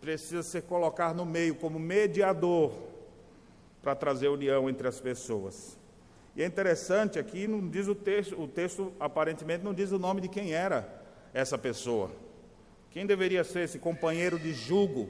precisa 0.00 0.42
ser 0.42 0.62
colocado 0.62 1.16
no 1.16 1.24
meio 1.24 1.54
como 1.54 1.78
mediador 1.78 2.72
para 3.82 3.94
trazer 3.94 4.28
união 4.28 4.68
entre 4.68 4.86
as 4.86 5.00
pessoas. 5.00 5.78
E 6.36 6.42
é 6.42 6.46
interessante 6.46 7.18
aqui, 7.18 7.46
não 7.46 7.68
diz 7.68 7.88
o 7.88 7.94
texto, 7.94 8.40
o 8.40 8.46
texto 8.46 8.92
aparentemente 9.00 9.64
não 9.64 9.74
diz 9.74 9.90
o 9.90 9.98
nome 9.98 10.20
de 10.20 10.28
quem 10.28 10.52
era 10.52 11.02
essa 11.32 11.56
pessoa. 11.56 12.10
Quem 12.90 13.06
deveria 13.06 13.44
ser 13.44 13.60
esse 13.60 13.78
companheiro 13.78 14.38
de 14.38 14.52
jugo? 14.52 15.08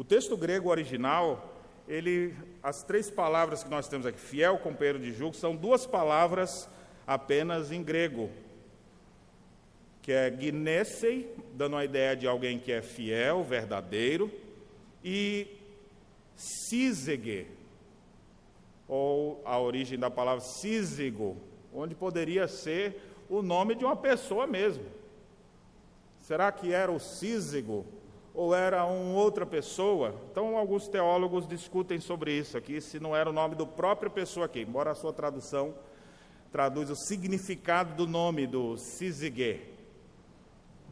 O 0.00 0.04
texto 0.04 0.34
grego 0.34 0.70
original, 0.70 1.54
ele, 1.86 2.34
as 2.62 2.82
três 2.82 3.10
palavras 3.10 3.62
que 3.62 3.68
nós 3.68 3.86
temos 3.86 4.06
aqui, 4.06 4.18
fiel 4.18 4.56
companheiro 4.56 4.98
de 4.98 5.12
jugo, 5.12 5.36
são 5.36 5.54
duas 5.54 5.86
palavras 5.86 6.66
apenas 7.06 7.70
em 7.70 7.82
grego, 7.82 8.30
que 10.00 10.10
é 10.10 10.30
gnessei, 10.30 11.30
dando 11.52 11.76
a 11.76 11.84
ideia 11.84 12.16
de 12.16 12.26
alguém 12.26 12.58
que 12.58 12.72
é 12.72 12.80
fiel, 12.80 13.44
verdadeiro, 13.44 14.32
e 15.04 15.46
sísege, 16.34 17.46
ou 18.88 19.42
a 19.44 19.60
origem 19.60 19.98
da 19.98 20.10
palavra 20.10 20.40
sísigo, 20.40 21.36
onde 21.74 21.94
poderia 21.94 22.48
ser 22.48 23.02
o 23.28 23.42
nome 23.42 23.74
de 23.74 23.84
uma 23.84 23.96
pessoa 23.96 24.46
mesmo. 24.46 24.86
Será 26.20 26.50
que 26.50 26.72
era 26.72 26.90
o 26.90 26.98
sísigo 26.98 27.84
ou 28.34 28.54
era 28.54 28.84
uma 28.84 29.18
outra 29.18 29.44
pessoa? 29.44 30.14
Então, 30.30 30.56
alguns 30.56 30.88
teólogos 30.88 31.46
discutem 31.46 31.98
sobre 32.00 32.32
isso 32.32 32.56
aqui, 32.56 32.80
se 32.80 33.00
não 33.00 33.14
era 33.14 33.28
o 33.28 33.32
nome 33.32 33.54
do 33.54 33.66
próprio 33.66 34.10
pessoa 34.10 34.46
aqui, 34.46 34.60
embora 34.60 34.90
a 34.90 34.94
sua 34.94 35.12
tradução 35.12 35.74
traduz 36.50 36.90
o 36.90 36.96
significado 36.96 37.94
do 37.94 38.06
nome 38.06 38.46
do 38.46 38.76
sísigue. 38.76 39.60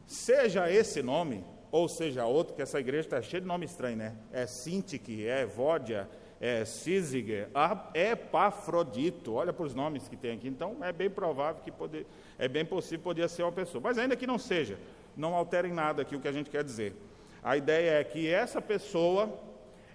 Seja 0.07 0.71
esse 0.71 1.03
nome, 1.03 1.45
ou 1.71 1.89
seja 1.89 2.25
outro, 2.25 2.55
que 2.55 2.63
essa 2.63 2.81
igreja 2.81 3.07
está 3.07 3.23
cheia 3.23 3.41
de 3.41 3.47
nome 3.47 3.67
estranho, 3.67 3.97
né? 3.97 4.17
É 4.33 4.47
Sintique, 4.47 5.27
é 5.27 5.45
Vódia, 5.45 6.09
é, 6.41 6.65
Sísiger, 6.65 7.49
Epafrodito, 7.93 9.35
olha 9.35 9.53
para 9.53 9.67
os 9.67 9.75
nomes 9.75 10.09
que 10.09 10.17
tem 10.17 10.33
aqui, 10.33 10.49
então 10.49 10.77
é 10.81 10.93
bem 10.93 11.11
provável 11.11 11.61
que 11.63 11.71
poder, 11.71 12.07
é 12.39 12.47
bem 12.47 12.65
possível 12.65 13.01
poder 13.01 13.29
ser 13.29 13.43
uma 13.43 13.53
pessoa, 13.53 13.83
mas 13.83 13.99
ainda 13.99 14.17
que 14.17 14.27
não 14.27 14.39
seja, 14.39 14.79
não 15.17 15.35
alterem 15.35 15.73
nada 15.73 16.03
aqui 16.03 16.15
o 16.15 16.21
que 16.21 16.29
a 16.29 16.33
gente 16.33 16.49
quer 16.49 16.63
dizer. 16.63 16.95
A 17.43 17.57
ideia 17.57 18.01
é 18.01 18.05
que 18.05 18.29
essa 18.29 18.61
pessoa, 18.61 19.39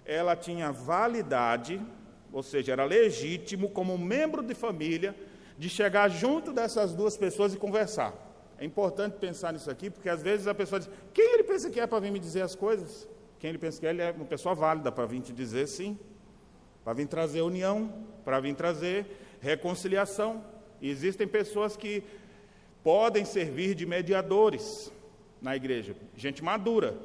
ela 0.06 0.36
tinha 0.36 0.71
validade, 0.71 1.82
ou 2.32 2.41
seja, 2.41 2.71
era 2.71 2.84
legítimo 2.84 3.69
como 3.69 3.97
membro 3.97 4.41
de 4.41 4.53
família, 4.53 5.15
de 5.58 5.69
chegar 5.69 6.10
junto 6.10 6.51
dessas 6.51 6.93
duas 6.93 7.15
pessoas 7.15 7.53
e 7.53 7.58
conversar. 7.58 8.13
É 8.58 8.65
importante 8.65 9.17
pensar 9.17 9.53
nisso 9.53 9.69
aqui, 9.69 9.89
porque 9.89 10.10
às 10.10 10.21
vezes 10.21 10.47
a 10.47 10.53
pessoa 10.53 10.79
diz: 10.79 10.89
quem 11.13 11.34
ele 11.34 11.43
pensa 11.43 11.69
que 11.69 11.79
é 11.79 11.88
para 11.88 11.99
vir 11.99 12.12
me 12.12 12.19
dizer 12.19 12.41
as 12.41 12.56
coisas? 12.56 13.08
Quem 13.39 13.49
ele 13.49 13.60
pensa 13.60 13.79
que 13.79 13.86
é, 13.86 13.89
ele 13.89 14.01
é 14.01 14.12
uma 14.12 14.25
pessoa 14.25 14.56
válida 14.56 14.91
para 14.91 15.06
vir 15.06 15.21
te 15.21 15.34
dizer 15.34 15.67
sim 15.67 15.97
para 16.84 16.93
vir 16.93 17.08
trazer 17.08 17.41
união, 17.41 17.91
para 18.25 18.39
vir 18.39 18.56
trazer 18.56 19.06
reconciliação. 19.41 20.43
E 20.82 20.89
existem 20.89 21.27
pessoas 21.27 21.77
que 21.77 22.03
podem 22.84 23.23
servir 23.23 23.73
de 23.73 23.86
mediadores 23.86 24.91
na 25.41 25.56
igreja, 25.56 25.95
gente 26.15 26.43
madura, 26.43 26.97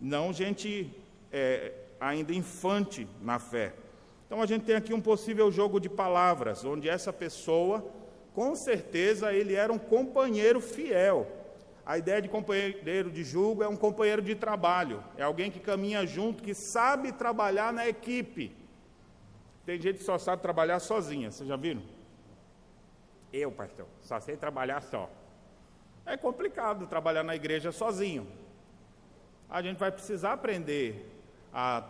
não 0.00 0.32
gente 0.32 0.90
é, 1.32 1.72
ainda 2.00 2.32
infante 2.32 3.08
na 3.20 3.38
fé. 3.38 3.74
Então 4.26 4.42
a 4.42 4.46
gente 4.46 4.64
tem 4.64 4.76
aqui 4.76 4.92
um 4.92 5.00
possível 5.00 5.50
jogo 5.50 5.80
de 5.80 5.88
palavras, 5.88 6.64
onde 6.64 6.88
essa 6.88 7.12
pessoa, 7.12 7.84
com 8.34 8.54
certeza, 8.54 9.32
ele 9.32 9.54
era 9.54 9.72
um 9.72 9.78
companheiro 9.78 10.60
fiel. 10.60 11.26
A 11.84 11.96
ideia 11.96 12.20
de 12.20 12.28
companheiro 12.28 13.10
de 13.10 13.24
julgo 13.24 13.62
é 13.62 13.68
um 13.68 13.76
companheiro 13.76 14.20
de 14.20 14.34
trabalho, 14.34 15.02
é 15.16 15.22
alguém 15.22 15.50
que 15.50 15.58
caminha 15.58 16.06
junto, 16.06 16.42
que 16.42 16.52
sabe 16.52 17.12
trabalhar 17.12 17.72
na 17.72 17.88
equipe. 17.88 18.54
Tem 19.64 19.80
gente 19.80 19.98
que 19.98 20.04
só 20.04 20.18
sabe 20.18 20.42
trabalhar 20.42 20.78
sozinha, 20.80 21.30
vocês 21.30 21.48
já 21.48 21.56
viram? 21.56 21.82
Eu, 23.32 23.50
pastor, 23.50 23.86
só 24.00 24.20
sei 24.20 24.36
trabalhar 24.36 24.82
só. 24.82 25.10
É 26.04 26.16
complicado 26.16 26.86
trabalhar 26.86 27.22
na 27.22 27.34
igreja 27.34 27.72
sozinho. 27.72 28.26
A 29.48 29.62
gente 29.62 29.78
vai 29.78 29.90
precisar 29.90 30.34
aprender 30.34 31.10
a 31.52 31.82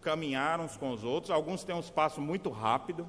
caminhar 0.00 0.60
uns 0.60 0.76
com 0.76 0.90
os 0.92 1.02
outros. 1.02 1.30
Alguns 1.30 1.64
têm 1.64 1.74
um 1.74 1.80
espaço 1.80 2.20
muito 2.20 2.50
rápido 2.50 3.08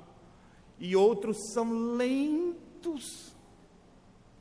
e 0.79 0.95
outros 0.95 1.51
são 1.53 1.95
lentos. 1.95 3.35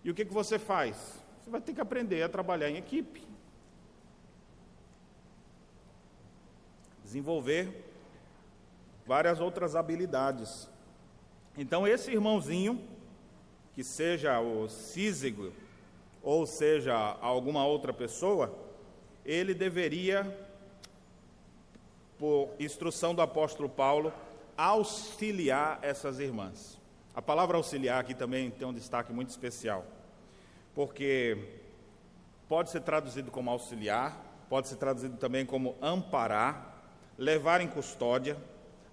E 0.02 0.10
o 0.10 0.14
que, 0.14 0.24
que 0.24 0.32
você 0.32 0.58
faz? 0.58 1.22
Você 1.40 1.50
vai 1.50 1.60
ter 1.60 1.74
que 1.74 1.80
aprender 1.80 2.22
a 2.22 2.28
trabalhar 2.28 2.70
em 2.70 2.76
equipe. 2.76 3.26
Desenvolver 7.04 7.92
várias 9.06 9.40
outras 9.40 9.76
habilidades. 9.76 10.68
Então, 11.56 11.86
esse 11.86 12.10
irmãozinho, 12.10 12.82
que 13.74 13.84
seja 13.84 14.40
o 14.40 14.68
Císigo, 14.68 15.52
ou 16.22 16.46
seja 16.46 16.94
alguma 17.20 17.66
outra 17.66 17.92
pessoa, 17.92 18.56
ele 19.24 19.54
deveria, 19.54 20.36
por 22.18 22.50
instrução 22.58 23.14
do 23.14 23.22
apóstolo 23.22 23.68
Paulo, 23.68 24.12
auxiliar 24.56 25.78
essas 25.82 26.18
irmãs. 26.18 26.78
A 27.14 27.20
palavra 27.20 27.56
auxiliar 27.56 28.00
aqui 28.00 28.14
também 28.14 28.50
tem 28.50 28.66
um 28.66 28.72
destaque 28.72 29.12
muito 29.12 29.30
especial, 29.30 29.84
porque 30.74 31.36
pode 32.48 32.70
ser 32.70 32.80
traduzido 32.80 33.30
como 33.30 33.50
auxiliar, 33.50 34.16
pode 34.48 34.68
ser 34.68 34.76
traduzido 34.76 35.16
também 35.16 35.44
como 35.44 35.76
amparar, 35.80 36.82
levar 37.18 37.60
em 37.60 37.68
custódia, 37.68 38.36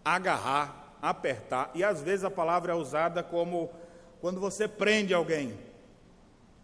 agarrar, 0.04 0.96
apertar, 1.02 1.72
e 1.74 1.84
às 1.84 2.02
vezes 2.02 2.26
a 2.26 2.32
palavra 2.32 2.74
é 2.74 2.76
usada 2.76 3.24
como 3.24 3.70
quando 4.20 4.40
você 4.40 4.68
prende 4.68 5.14
alguém. 5.14 5.58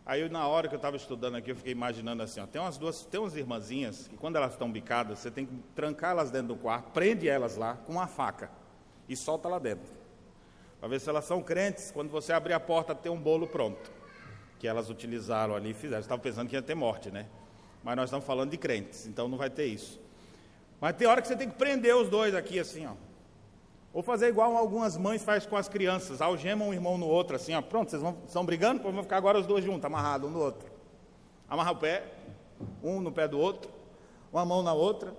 Aí 0.05 0.29
na 0.29 0.47
hora 0.47 0.67
que 0.67 0.75
eu 0.75 0.77
estava 0.77 0.95
estudando 0.95 1.35
aqui, 1.35 1.51
eu 1.51 1.55
fiquei 1.55 1.71
imaginando 1.71 2.21
assim, 2.21 2.39
ó, 2.39 2.45
tem 2.45 2.61
umas 2.61 2.77
duas, 2.77 3.03
tem 3.05 3.19
umas 3.19 3.35
irmãzinhas 3.35 4.07
que 4.07 4.15
quando 4.15 4.35
elas 4.35 4.51
estão 4.51 4.71
bicadas, 4.71 5.17
você 5.17 5.31
tem 5.31 5.47
que 5.47 5.55
trancar 5.73 6.11
elas 6.11 6.29
dentro 6.29 6.49
do 6.49 6.55
quarto, 6.55 6.91
prende 6.91 7.27
elas 7.27 7.55
lá 7.57 7.75
com 7.85 7.93
uma 7.93 8.05
faca 8.05 8.51
e 9.09 9.15
solta 9.15 9.49
lá 9.49 9.57
dentro. 9.57 9.91
Para 10.79 10.89
ver 10.89 10.99
se 10.99 11.09
elas 11.09 11.25
são 11.25 11.41
crentes, 11.41 11.89
quando 11.89 12.09
você 12.09 12.31
abrir 12.31 12.53
a 12.53 12.59
porta 12.59 12.93
tem 12.93 13.11
um 13.11 13.19
bolo 13.19 13.47
pronto. 13.47 13.91
Que 14.59 14.67
elas 14.67 14.89
utilizaram 14.89 15.55
ali 15.55 15.71
e 15.71 15.73
fizeram. 15.73 16.01
Estavam 16.01 16.21
pensando 16.21 16.47
que 16.47 16.55
ia 16.55 16.61
ter 16.61 16.75
morte, 16.75 17.09
né? 17.09 17.25
Mas 17.83 17.95
nós 17.95 18.05
estamos 18.05 18.25
falando 18.25 18.51
de 18.51 18.57
crentes, 18.57 19.07
então 19.07 19.27
não 19.27 19.37
vai 19.37 19.49
ter 19.49 19.65
isso. 19.65 19.99
Mas 20.79 20.95
tem 20.95 21.07
hora 21.07 21.21
que 21.21 21.27
você 21.27 21.35
tem 21.35 21.49
que 21.49 21.55
prender 21.55 21.95
os 21.95 22.09
dois 22.09 22.35
aqui 22.35 22.59
assim, 22.59 22.85
ó. 22.85 22.93
Ou 23.95 24.03
fazer 24.03 24.27
igual 24.27 24.57
algumas 24.57 24.97
mães 24.97 25.23
fazem 25.23 25.47
com 25.47 25.55
as 25.55 25.69
crianças, 25.69 26.21
algemam 26.21 26.67
um 26.67 26.73
irmão 26.73 26.97
no 26.97 27.07
outro, 27.07 27.37
assim, 27.37 27.53
ó, 27.53 27.61
pronto, 27.61 27.89
vocês 27.89 28.01
vão, 28.01 28.17
estão 28.27 28.45
brigando, 28.45 28.83
vão 28.83 29.01
ficar 29.01 29.15
agora 29.15 29.39
os 29.39 29.47
dois 29.47 29.63
juntos, 29.63 29.85
amarrados 29.85 30.29
um 30.29 30.33
no 30.33 30.39
outro. 30.41 30.69
Amarra 31.47 31.71
o 31.71 31.77
pé, 31.77 32.03
um 32.83 32.99
no 32.99 33.09
pé 33.09 33.25
do 33.25 33.39
outro, 33.39 33.71
uma 34.33 34.43
mão 34.43 34.61
na 34.61 34.73
outra, 34.73 35.15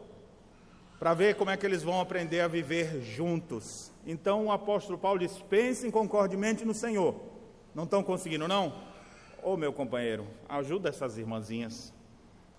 para 0.98 1.14
ver 1.14 1.36
como 1.36 1.50
é 1.50 1.56
que 1.56 1.64
eles 1.64 1.82
vão 1.82 1.98
aprender 2.02 2.42
a 2.42 2.48
viver 2.48 3.00
juntos. 3.00 3.90
Então 4.06 4.44
o 4.44 4.52
apóstolo 4.52 4.98
Paulo 4.98 5.20
diz: 5.20 5.38
pensem 5.48 5.90
concordemente 5.90 6.62
no 6.62 6.74
Senhor. 6.74 7.14
Não 7.74 7.84
estão 7.84 8.02
conseguindo, 8.02 8.46
não? 8.46 8.74
Ô 9.42 9.52
oh, 9.52 9.56
meu 9.56 9.72
companheiro, 9.72 10.26
ajuda 10.46 10.90
essas 10.90 11.16
irmãzinhas, 11.16 11.94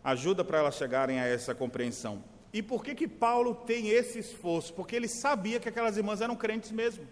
ajuda 0.03 0.43
para 0.43 0.57
elas 0.57 0.77
chegarem 0.77 1.19
a 1.19 1.27
essa 1.27 1.53
compreensão. 1.53 2.23
E 2.53 2.63
por 2.63 2.83
que 2.83 2.95
que 2.95 3.07
Paulo 3.07 3.53
tem 3.53 3.89
esse 3.89 4.19
esforço? 4.19 4.73
Porque 4.73 4.95
ele 4.95 5.07
sabia 5.07 5.59
que 5.59 5.69
aquelas 5.69 5.97
irmãs 5.97 6.21
eram 6.21 6.35
crentes 6.35 6.71
mesmo. 6.71 7.05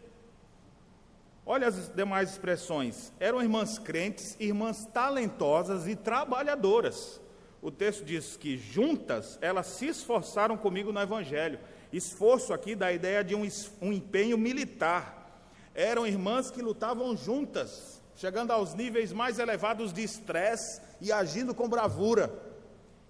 Olha 1.45 1.67
as 1.67 1.89
demais 1.89 2.31
expressões. 2.31 3.11
Eram 3.19 3.41
irmãs 3.41 3.77
crentes, 3.77 4.35
irmãs 4.39 4.85
talentosas 4.87 5.87
e 5.87 5.95
trabalhadoras. 5.95 7.21
O 7.61 7.69
texto 7.69 8.03
diz 8.03 8.35
que 8.35 8.57
juntas 8.57 9.37
elas 9.41 9.67
se 9.67 9.87
esforçaram 9.87 10.57
comigo 10.57 10.91
no 10.91 10.99
Evangelho. 10.99 11.59
Esforço 11.91 12.53
aqui 12.53 12.75
dá 12.75 12.87
a 12.87 12.93
ideia 12.93 13.23
de 13.23 13.35
um, 13.35 13.47
um 13.81 13.93
empenho 13.93 14.37
militar. 14.37 15.39
Eram 15.73 16.07
irmãs 16.07 16.49
que 16.49 16.61
lutavam 16.61 17.15
juntas, 17.15 18.01
chegando 18.15 18.51
aos 18.51 18.73
níveis 18.73 19.11
mais 19.11 19.39
elevados 19.39 19.91
de 19.91 20.03
estresse 20.03 20.81
e 21.01 21.11
agindo 21.11 21.53
com 21.53 21.69
bravura. 21.69 22.33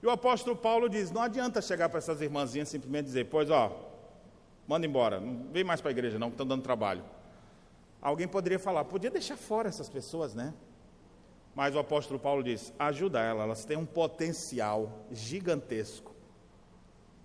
E 0.05 0.07
o 0.07 0.11
apóstolo 0.11 0.55
Paulo 0.55 0.87
diz: 0.87 1.09
não 1.09 1.23
adianta 1.23 1.59
chegar 1.63 1.89
para 1.89 1.97
essas 1.97 2.21
irmãzinhas 2.21 2.69
simplesmente 2.69 3.05
dizer, 3.05 3.25
pois 3.25 3.49
ó, 3.49 3.75
manda 4.67 4.85
embora, 4.85 5.19
não 5.19 5.47
vem 5.51 5.63
mais 5.63 5.81
para 5.81 5.89
a 5.89 5.93
igreja 5.93 6.19
não, 6.19 6.27
que 6.27 6.35
estão 6.35 6.45
dando 6.45 6.61
trabalho. 6.61 7.03
Alguém 7.99 8.27
poderia 8.27 8.59
falar, 8.59 8.85
podia 8.85 9.09
deixar 9.09 9.35
fora 9.35 9.67
essas 9.67 9.89
pessoas, 9.89 10.35
né? 10.35 10.53
Mas 11.55 11.73
o 11.73 11.79
apóstolo 11.79 12.19
Paulo 12.19 12.43
diz: 12.43 12.71
ajuda 12.77 13.19
elas, 13.19 13.43
elas 13.45 13.65
têm 13.65 13.77
um 13.77 13.85
potencial 13.85 14.91
gigantesco. 15.11 16.13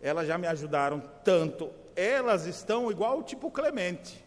Elas 0.01 0.27
já 0.27 0.39
me 0.39 0.47
ajudaram 0.47 1.03
tanto, 1.23 1.71
elas 1.95 2.47
estão 2.47 2.91
igual 2.91 3.19
o 3.19 3.23
tipo 3.23 3.51
Clemente. 3.51 4.25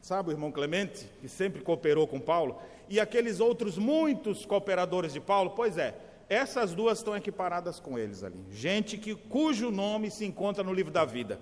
Sabe 0.00 0.30
o 0.30 0.32
irmão 0.32 0.50
Clemente, 0.50 1.06
que 1.20 1.28
sempre 1.28 1.60
cooperou 1.60 2.08
com 2.08 2.18
Paulo? 2.18 2.62
E 2.88 2.98
aqueles 2.98 3.40
outros 3.40 3.76
muitos 3.76 4.46
cooperadores 4.46 5.12
de 5.12 5.20
Paulo? 5.20 5.50
Pois 5.50 5.76
é, 5.76 5.94
essas 6.28 6.74
duas 6.74 6.98
estão 6.98 7.16
equiparadas 7.16 7.78
com 7.78 7.98
eles 7.98 8.22
ali. 8.22 8.44
Gente 8.50 8.96
que, 8.96 9.14
cujo 9.14 9.70
nome 9.70 10.10
se 10.10 10.24
encontra 10.24 10.64
no 10.64 10.72
livro 10.72 10.92
da 10.92 11.04
vida. 11.04 11.40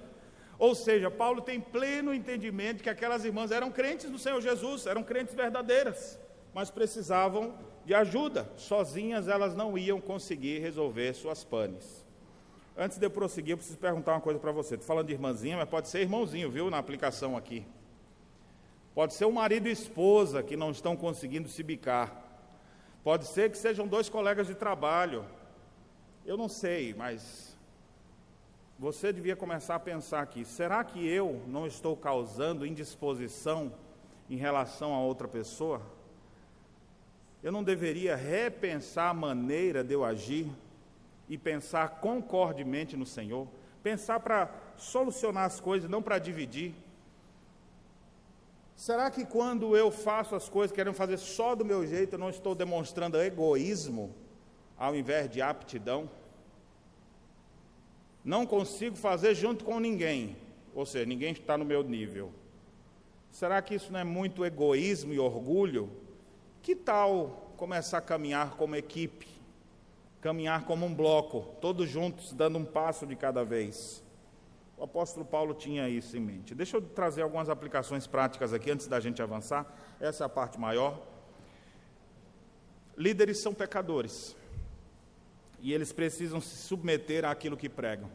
Ou 0.59 0.75
seja, 0.75 1.11
Paulo 1.11 1.42
tem 1.42 1.61
pleno 1.61 2.14
entendimento 2.14 2.83
que 2.83 2.90
aquelas 2.90 3.25
irmãs 3.25 3.51
eram 3.51 3.71
crentes 3.71 4.11
do 4.11 4.18
Senhor 4.18 4.40
Jesus, 4.40 4.87
eram 4.87 5.03
crentes 5.03 5.35
verdadeiras, 5.35 6.18
mas 6.55 6.71
precisavam 6.71 7.55
de 7.85 7.95
ajuda. 7.95 8.49
Sozinhas 8.57 9.29
elas 9.29 9.55
não 9.55 9.77
iam 9.77 10.01
conseguir 10.01 10.61
resolver 10.61 11.14
suas 11.14 11.42
panes. 11.42 12.05
Antes 12.77 12.97
de 12.97 13.05
eu 13.05 13.11
prosseguir, 13.11 13.53
eu 13.53 13.57
preciso 13.59 13.79
perguntar 13.79 14.12
uma 14.12 14.21
coisa 14.21 14.38
para 14.38 14.53
você. 14.53 14.75
Estou 14.75 14.87
falando 14.87 15.09
de 15.09 15.12
irmãzinha, 15.12 15.57
mas 15.57 15.68
pode 15.68 15.88
ser 15.88 16.01
irmãozinho, 16.01 16.51
viu, 16.51 16.71
na 16.71 16.79
aplicação 16.79 17.37
aqui. 17.37 17.66
Pode 18.95 19.14
ser 19.14 19.25
o 19.25 19.33
marido 19.33 19.68
e 19.68 19.73
esposa 19.73 20.42
que 20.42 20.57
não 20.57 20.71
estão 20.71 20.97
conseguindo 20.97 21.49
se 21.49 21.62
bicar. 21.62 22.32
Pode 23.05 23.27
ser 23.27 23.51
que 23.51 23.59
sejam 23.59 23.87
dois 23.87 24.09
colegas 24.09 24.47
de 24.47 24.55
trabalho. 24.55 25.25
Eu 26.25 26.37
não 26.37 26.49
sei, 26.49 26.95
mas 26.95 27.57
você 28.79 29.12
devia 29.12 29.35
começar 29.35 29.75
a 29.75 29.81
pensar 29.81 30.21
aqui: 30.21 30.45
será 30.45 30.85
que 30.85 31.05
eu 31.05 31.43
não 31.49 31.67
estou 31.67 31.97
causando 31.97 32.65
indisposição 32.65 33.73
em 34.31 34.37
relação 34.37 34.95
a 34.95 35.01
outra 35.01 35.27
pessoa? 35.27 35.83
Eu 37.43 37.51
não 37.51 37.65
deveria 37.65 38.15
repensar 38.15 39.11
a 39.11 39.15
maneira 39.15 39.83
de 39.83 39.93
eu 39.95 40.05
agir 40.05 40.49
e 41.29 41.37
pensar 41.37 42.01
concordemente 42.01 42.97
no 42.97 43.05
Senhor? 43.05 43.49
Pensar 43.83 44.21
para 44.21 44.49
solucionar 44.77 45.45
as 45.45 45.59
coisas, 45.59 45.91
não 45.91 46.01
para 46.01 46.21
dividir. 46.21 46.73
Será 48.83 49.12
que 49.12 49.25
quando 49.25 49.77
eu 49.77 49.92
faço 49.92 50.35
as 50.35 50.49
coisas 50.49 50.75
querendo 50.75 50.95
fazer 50.95 51.16
só 51.16 51.55
do 51.55 51.64
meu 51.64 51.87
jeito, 51.87 52.14
eu 52.14 52.18
não 52.18 52.29
estou 52.29 52.53
demonstrando 52.53 53.16
egoísmo 53.16 54.12
ao 54.77 54.97
invés 54.97 55.31
de 55.31 55.40
aptidão? 55.40 56.11
Não 58.25 58.45
consigo 58.45 58.97
fazer 58.97 59.37
junto 59.37 59.64
com 59.64 59.79
ninguém, 59.79 60.37
ou 60.75 60.85
seja, 60.85 61.07
ninguém 61.07 61.31
está 61.31 61.57
no 61.57 61.64
meu 61.64 61.85
nível. 61.85 62.33
Será 63.31 63.62
que 63.62 63.77
isso 63.77 63.92
não 63.92 64.01
é 64.01 64.05
muito 64.05 64.45
egoísmo 64.45 65.14
e 65.14 65.18
orgulho? 65.21 65.88
Que 66.61 66.75
tal 66.75 67.53
começar 67.57 67.99
a 67.99 68.01
caminhar 68.03 68.57
como 68.57 68.75
equipe? 68.75 69.29
Caminhar 70.21 70.64
como 70.64 70.87
um 70.87 70.92
bloco, 70.92 71.55
todos 71.61 71.88
juntos, 71.88 72.33
dando 72.33 72.59
um 72.59 72.64
passo 72.64 73.07
de 73.07 73.14
cada 73.14 73.45
vez. 73.45 74.03
O 74.83 74.85
apóstolo 74.85 75.25
Paulo 75.25 75.55
tinha 75.55 75.88
isso 75.88 76.16
em 76.16 76.21
mente. 76.21 76.57
Deixa 76.57 76.77
eu 76.77 76.83
trazer 76.83 77.23
algumas 77.23 77.49
aplicações 77.49 78.05
práticas 78.05 78.53
aqui 78.53 78.68
antes 78.68 78.88
da 78.88 78.99
gente 78.99 79.23
avançar. 79.23 79.64
Essa 80.01 80.25
é 80.25 80.27
a 80.27 80.29
parte 80.29 80.59
maior. 80.59 81.01
Líderes 82.99 83.38
são 83.38 83.55
pecadores. 83.55 84.35
E 85.61 85.73
eles 85.73 85.92
precisam 85.92 86.40
se 86.40 86.57
submeter 86.57 87.25
àquilo 87.25 87.57
que 87.57 87.68
pregam. 87.68 88.11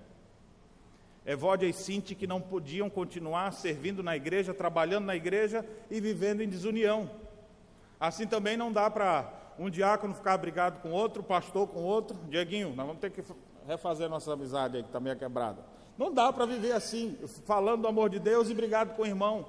Evódia 1.26 1.68
e 1.68 1.72
Sinti 1.72 2.14
que 2.14 2.28
não 2.28 2.42
podiam 2.42 2.90
continuar 2.90 3.54
servindo 3.54 4.04
na 4.04 4.18
igreja, 4.18 4.54
trabalhando 4.54 5.06
na 5.06 5.16
igreja 5.16 5.66
e 5.90 6.02
vivendo 6.02 6.42
em 6.42 6.50
desunião. 6.50 7.10
Assim 7.98 8.28
também 8.28 8.58
não 8.58 8.74
dá 8.74 8.90
para 8.90 9.54
um 9.58 9.70
diácono 9.70 10.14
ficar 10.14 10.38
brigado 10.38 10.82
com 10.82 10.92
outro, 10.92 11.24
pastor 11.24 11.66
com 11.70 11.82
outro. 11.82 12.18
Dieguinho, 12.28 12.76
nós 12.76 12.86
vamos 12.86 13.00
ter 13.00 13.10
que 13.10 13.24
refazer 13.66 14.10
nossa 14.10 14.34
amizade 14.34 14.76
aí 14.76 14.84
que 14.84 14.90
está 14.90 15.00
meio 15.00 15.16
quebrada. 15.16 15.77
Não 15.98 16.14
dá 16.14 16.32
para 16.32 16.46
viver 16.46 16.74
assim, 16.74 17.18
falando 17.46 17.82
do 17.82 17.88
amor 17.88 18.10
de 18.10 18.20
Deus 18.20 18.50
e 18.50 18.54
brigado 18.54 18.94
com 18.94 19.02
o 19.02 19.06
irmão. 19.06 19.48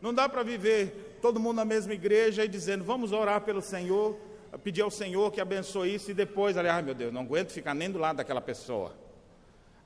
Não 0.00 0.12
dá 0.12 0.28
para 0.28 0.42
viver 0.42 1.18
todo 1.22 1.40
mundo 1.40 1.56
na 1.56 1.64
mesma 1.64 1.94
igreja 1.94 2.44
e 2.44 2.48
dizendo, 2.48 2.84
vamos 2.84 3.12
orar 3.12 3.40
pelo 3.40 3.62
Senhor, 3.62 4.16
pedir 4.62 4.82
ao 4.82 4.90
Senhor 4.90 5.30
que 5.30 5.40
abençoe 5.40 5.94
isso 5.94 6.10
e 6.10 6.14
depois, 6.14 6.56
aliás, 6.56 6.84
meu 6.84 6.94
Deus, 6.94 7.12
não 7.12 7.22
aguento 7.22 7.52
ficar 7.52 7.72
nem 7.72 7.90
do 7.90 7.98
lado 7.98 8.16
daquela 8.16 8.40
pessoa. 8.40 8.94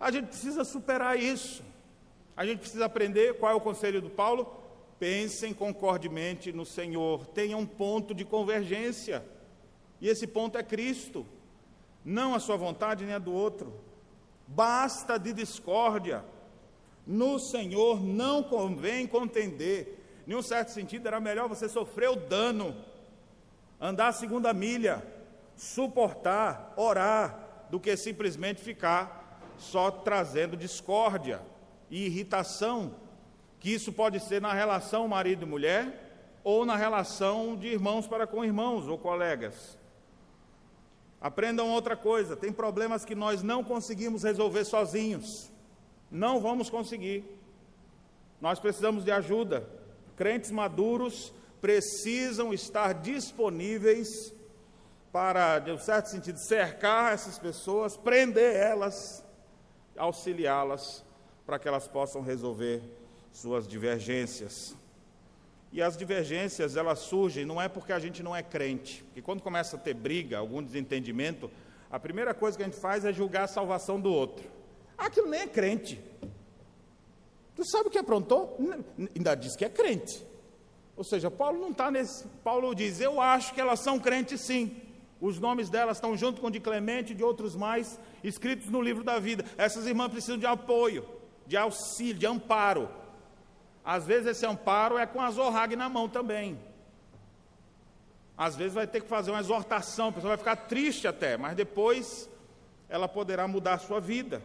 A 0.00 0.10
gente 0.10 0.28
precisa 0.28 0.64
superar 0.64 1.18
isso. 1.18 1.62
A 2.36 2.44
gente 2.44 2.58
precisa 2.58 2.84
aprender 2.84 3.38
qual 3.38 3.52
é 3.52 3.54
o 3.54 3.60
conselho 3.60 4.02
do 4.02 4.10
Paulo. 4.10 4.54
Pensem 4.98 5.54
concordemente 5.54 6.52
no 6.52 6.64
Senhor, 6.64 7.26
tenham 7.26 7.60
um 7.60 7.66
ponto 7.66 8.14
de 8.14 8.24
convergência. 8.24 9.24
E 10.00 10.08
esse 10.08 10.26
ponto 10.26 10.58
é 10.58 10.62
Cristo, 10.62 11.26
não 12.04 12.34
a 12.34 12.38
sua 12.38 12.56
vontade 12.56 13.04
nem 13.04 13.14
a 13.14 13.18
do 13.18 13.32
outro. 13.32 13.85
Basta 14.46 15.18
de 15.18 15.32
discórdia. 15.32 16.24
No 17.06 17.38
Senhor 17.38 18.02
não 18.02 18.42
convém 18.42 19.06
contender. 19.06 20.22
Em 20.26 20.34
um 20.34 20.42
certo 20.42 20.70
sentido, 20.70 21.06
era 21.06 21.20
melhor 21.20 21.48
você 21.48 21.68
sofrer 21.68 22.10
o 22.10 22.16
dano, 22.16 22.74
andar 23.80 24.08
a 24.08 24.12
segunda 24.12 24.52
milha, 24.52 25.06
suportar, 25.56 26.72
orar, 26.76 27.66
do 27.70 27.80
que 27.80 27.96
simplesmente 27.96 28.60
ficar 28.60 29.40
só 29.58 29.90
trazendo 29.90 30.56
discórdia 30.56 31.40
e 31.90 32.06
irritação, 32.06 32.94
que 33.58 33.72
isso 33.72 33.92
pode 33.92 34.20
ser 34.20 34.40
na 34.40 34.52
relação 34.52 35.08
marido 35.08 35.44
e 35.44 35.48
mulher, 35.48 36.40
ou 36.44 36.64
na 36.64 36.76
relação 36.76 37.56
de 37.56 37.68
irmãos 37.68 38.06
para 38.06 38.26
com 38.26 38.44
irmãos 38.44 38.86
ou 38.86 38.96
colegas. 38.98 39.76
Aprendam 41.20 41.70
outra 41.70 41.96
coisa: 41.96 42.36
tem 42.36 42.52
problemas 42.52 43.04
que 43.04 43.14
nós 43.14 43.42
não 43.42 43.64
conseguimos 43.64 44.22
resolver 44.22 44.64
sozinhos. 44.64 45.50
Não 46.10 46.40
vamos 46.40 46.70
conseguir. 46.70 47.24
Nós 48.40 48.58
precisamos 48.58 49.04
de 49.04 49.10
ajuda. 49.10 49.68
Crentes 50.16 50.50
maduros 50.50 51.32
precisam 51.60 52.52
estar 52.52 52.92
disponíveis 52.94 54.34
para, 55.12 55.58
de 55.58 55.72
um 55.72 55.78
certo 55.78 56.06
sentido, 56.06 56.38
cercar 56.38 57.14
essas 57.14 57.38
pessoas, 57.38 57.96
prender 57.96 58.54
elas, 58.54 59.24
auxiliá-las 59.96 61.04
para 61.46 61.58
que 61.58 61.66
elas 61.66 61.88
possam 61.88 62.20
resolver 62.20 62.82
suas 63.32 63.66
divergências. 63.66 64.76
E 65.76 65.82
as 65.82 65.94
divergências, 65.94 66.74
elas 66.74 67.00
surgem 67.00 67.44
não 67.44 67.60
é 67.60 67.68
porque 67.68 67.92
a 67.92 67.98
gente 67.98 68.22
não 68.22 68.34
é 68.34 68.42
crente. 68.42 69.04
Porque 69.04 69.20
quando 69.20 69.42
começa 69.42 69.76
a 69.76 69.78
ter 69.78 69.92
briga, 69.92 70.38
algum 70.38 70.62
desentendimento, 70.62 71.50
a 71.90 72.00
primeira 72.00 72.32
coisa 72.32 72.56
que 72.56 72.62
a 72.62 72.66
gente 72.66 72.80
faz 72.80 73.04
é 73.04 73.12
julgar 73.12 73.44
a 73.44 73.46
salvação 73.46 74.00
do 74.00 74.10
outro. 74.10 74.50
Aquilo 74.96 75.28
nem 75.28 75.40
é 75.40 75.46
crente. 75.46 76.02
Tu 77.54 77.62
sabe 77.70 77.88
o 77.88 77.90
que 77.90 77.98
aprontou? 77.98 78.56
Ainda 79.14 79.34
diz 79.34 79.54
que 79.54 79.66
é 79.66 79.68
crente. 79.68 80.26
Ou 80.96 81.04
seja, 81.04 81.30
Paulo 81.30 81.60
não 81.60 81.72
está 81.72 81.90
nesse. 81.90 82.26
Paulo 82.42 82.74
diz: 82.74 82.98
Eu 82.98 83.20
acho 83.20 83.52
que 83.52 83.60
elas 83.60 83.80
são 83.80 83.98
crentes 83.98 84.40
sim. 84.40 84.80
Os 85.20 85.38
nomes 85.38 85.68
delas 85.68 85.98
estão 85.98 86.16
junto 86.16 86.40
com 86.40 86.46
o 86.46 86.50
de 86.50 86.58
Clemente 86.58 87.12
e 87.12 87.14
de 87.14 87.22
outros 87.22 87.54
mais, 87.54 88.00
escritos 88.24 88.70
no 88.70 88.80
livro 88.80 89.04
da 89.04 89.18
vida. 89.18 89.44
Essas 89.58 89.86
irmãs 89.86 90.08
precisam 90.10 90.38
de 90.38 90.46
apoio, 90.46 91.04
de 91.46 91.54
auxílio, 91.54 92.14
de 92.14 92.26
amparo. 92.26 92.88
Às 93.86 94.04
vezes 94.04 94.26
esse 94.26 94.44
amparo 94.44 94.98
é 94.98 95.06
com 95.06 95.20
a 95.20 95.30
zorrague 95.30 95.76
na 95.76 95.88
mão 95.88 96.08
também. 96.08 96.58
Às 98.36 98.56
vezes 98.56 98.74
vai 98.74 98.84
ter 98.84 99.00
que 99.00 99.08
fazer 99.08 99.30
uma 99.30 99.38
exortação, 99.38 100.08
a 100.08 100.12
pessoa 100.12 100.30
vai 100.30 100.38
ficar 100.38 100.56
triste 100.56 101.06
até, 101.06 101.36
mas 101.36 101.54
depois 101.54 102.28
ela 102.88 103.06
poderá 103.06 103.46
mudar 103.46 103.74
a 103.74 103.78
sua 103.78 104.00
vida. 104.00 104.42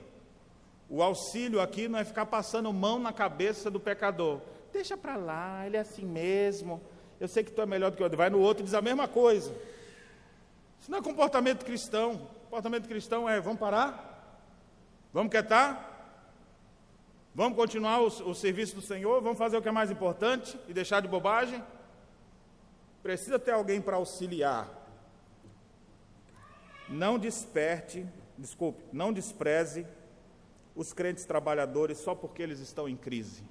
O 0.87 1.01
auxílio 1.01 1.59
aqui 1.59 1.87
não 1.87 1.97
é 1.97 2.05
ficar 2.05 2.27
passando 2.27 2.71
mão 2.71 2.99
na 2.99 3.11
cabeça 3.11 3.71
do 3.71 3.79
pecador. 3.79 4.41
Deixa 4.71 4.95
para 4.95 5.15
lá, 5.15 5.65
ele 5.65 5.75
é 5.75 5.79
assim 5.79 6.05
mesmo. 6.05 6.79
Eu 7.19 7.27
sei 7.27 7.43
que 7.43 7.51
tu 7.51 7.63
é 7.63 7.65
melhor 7.65 7.89
do 7.89 7.97
que 7.97 8.03
outro. 8.03 8.17
Vai 8.17 8.29
no 8.29 8.39
outro 8.39 8.61
e 8.61 8.65
diz 8.65 8.75
a 8.75 8.81
mesma 8.81 9.07
coisa. 9.07 9.51
Isso 10.79 10.91
não 10.91 10.99
é 10.99 11.01
comportamento 11.01 11.65
cristão. 11.65 12.27
Comportamento 12.43 12.87
cristão 12.87 13.27
é: 13.27 13.41
vamos 13.41 13.59
parar? 13.59 14.37
Vamos 15.11 15.31
quietar? 15.31 15.90
Vamos 17.33 17.57
continuar 17.57 18.01
o, 18.01 18.07
o, 18.07 18.35
serviço 18.35 18.75
do 18.75 18.81
Senhor? 18.81 19.21
Vamos 19.21 19.37
fazer 19.37 19.55
o 19.55 19.61
que 19.61 19.69
é 19.69 19.71
mais 19.71 19.89
importante 19.89 20.59
e 20.67 20.73
deixar 20.73 21.01
de 21.01 21.07
bobagem? 21.07 21.63
Precisa 23.01 23.39
ter 23.39 23.51
alguém 23.51 23.81
para 23.81 23.95
auxiliar. 23.95 24.69
Não 26.89 27.17
desperte, 27.17 28.05
desculpe, 28.37 28.83
não 28.91 29.13
despreze 29.13 29.87
os 30.75 30.91
crentes 30.91 31.23
trabalhadores 31.23 31.99
só 31.99 32.13
porque 32.13 32.43
eles 32.43 32.59
estão 32.59 32.87
em 32.87 32.97
crise. 32.97 33.43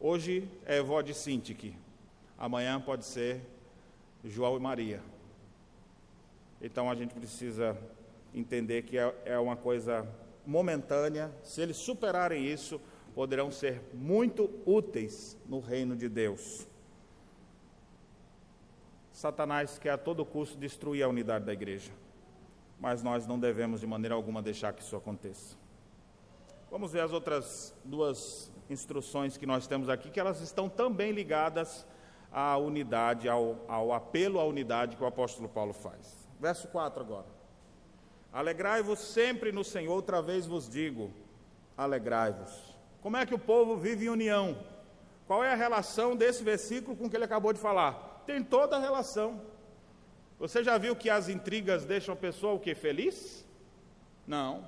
Hoje 0.00 0.48
é 0.66 0.82
vó 0.82 1.00
de 1.00 1.14
Sintique, 1.14 1.76
amanhã 2.36 2.80
pode 2.80 3.04
ser 3.04 3.40
João 4.24 4.56
e 4.56 4.60
Maria. 4.60 5.00
Então 6.60 6.90
a 6.90 6.96
gente 6.96 7.14
precisa 7.14 7.78
entender 8.34 8.82
que 8.82 8.98
é, 8.98 9.14
é 9.24 9.38
uma 9.38 9.54
coisa 9.56 10.04
momentânea. 10.46 11.32
Se 11.42 11.60
eles 11.60 11.76
superarem 11.76 12.46
isso, 12.46 12.80
poderão 13.14 13.50
ser 13.50 13.82
muito 13.92 14.50
úteis 14.64 15.36
no 15.46 15.60
reino 15.60 15.96
de 15.96 16.08
Deus. 16.08 16.66
Satanás 19.12 19.78
quer 19.78 19.90
a 19.90 19.98
todo 19.98 20.24
custo 20.24 20.56
destruir 20.56 21.02
a 21.02 21.08
unidade 21.08 21.44
da 21.44 21.52
igreja, 21.52 21.92
mas 22.80 23.02
nós 23.02 23.26
não 23.26 23.38
devemos 23.38 23.80
de 23.80 23.86
maneira 23.86 24.14
alguma 24.14 24.42
deixar 24.42 24.72
que 24.72 24.82
isso 24.82 24.96
aconteça. 24.96 25.56
Vamos 26.70 26.92
ver 26.92 27.00
as 27.00 27.12
outras 27.12 27.74
duas 27.84 28.50
instruções 28.70 29.36
que 29.36 29.44
nós 29.44 29.66
temos 29.66 29.90
aqui, 29.90 30.10
que 30.10 30.18
elas 30.18 30.40
estão 30.40 30.68
também 30.68 31.12
ligadas 31.12 31.86
à 32.32 32.56
unidade, 32.56 33.28
ao, 33.28 33.58
ao 33.68 33.92
apelo 33.92 34.40
à 34.40 34.44
unidade 34.44 34.96
que 34.96 35.04
o 35.04 35.06
apóstolo 35.06 35.48
Paulo 35.48 35.74
faz. 35.74 36.26
Verso 36.40 36.66
4 36.68 37.02
agora. 37.02 37.41
Alegrai-vos 38.32 38.98
sempre 38.98 39.52
no 39.52 39.62
Senhor, 39.62 39.92
outra 39.92 40.22
vez 40.22 40.46
vos 40.46 40.68
digo, 40.68 41.12
alegrai-vos. 41.76 42.72
Como 43.02 43.16
é 43.16 43.26
que 43.26 43.34
o 43.34 43.38
povo 43.38 43.76
vive 43.76 44.06
em 44.06 44.08
união? 44.08 44.56
Qual 45.26 45.44
é 45.44 45.52
a 45.52 45.56
relação 45.56 46.16
desse 46.16 46.42
versículo 46.42 46.96
com 46.96 47.06
o 47.06 47.10
que 47.10 47.16
ele 47.16 47.24
acabou 47.24 47.52
de 47.52 47.60
falar? 47.60 48.22
Tem 48.26 48.42
toda 48.42 48.76
a 48.76 48.80
relação. 48.80 49.42
Você 50.38 50.64
já 50.64 50.78
viu 50.78 50.96
que 50.96 51.10
as 51.10 51.28
intrigas 51.28 51.84
deixam 51.84 52.14
a 52.14 52.16
pessoa 52.16 52.54
o 52.54 52.58
que? 52.58 52.74
Feliz? 52.74 53.46
Não. 54.26 54.66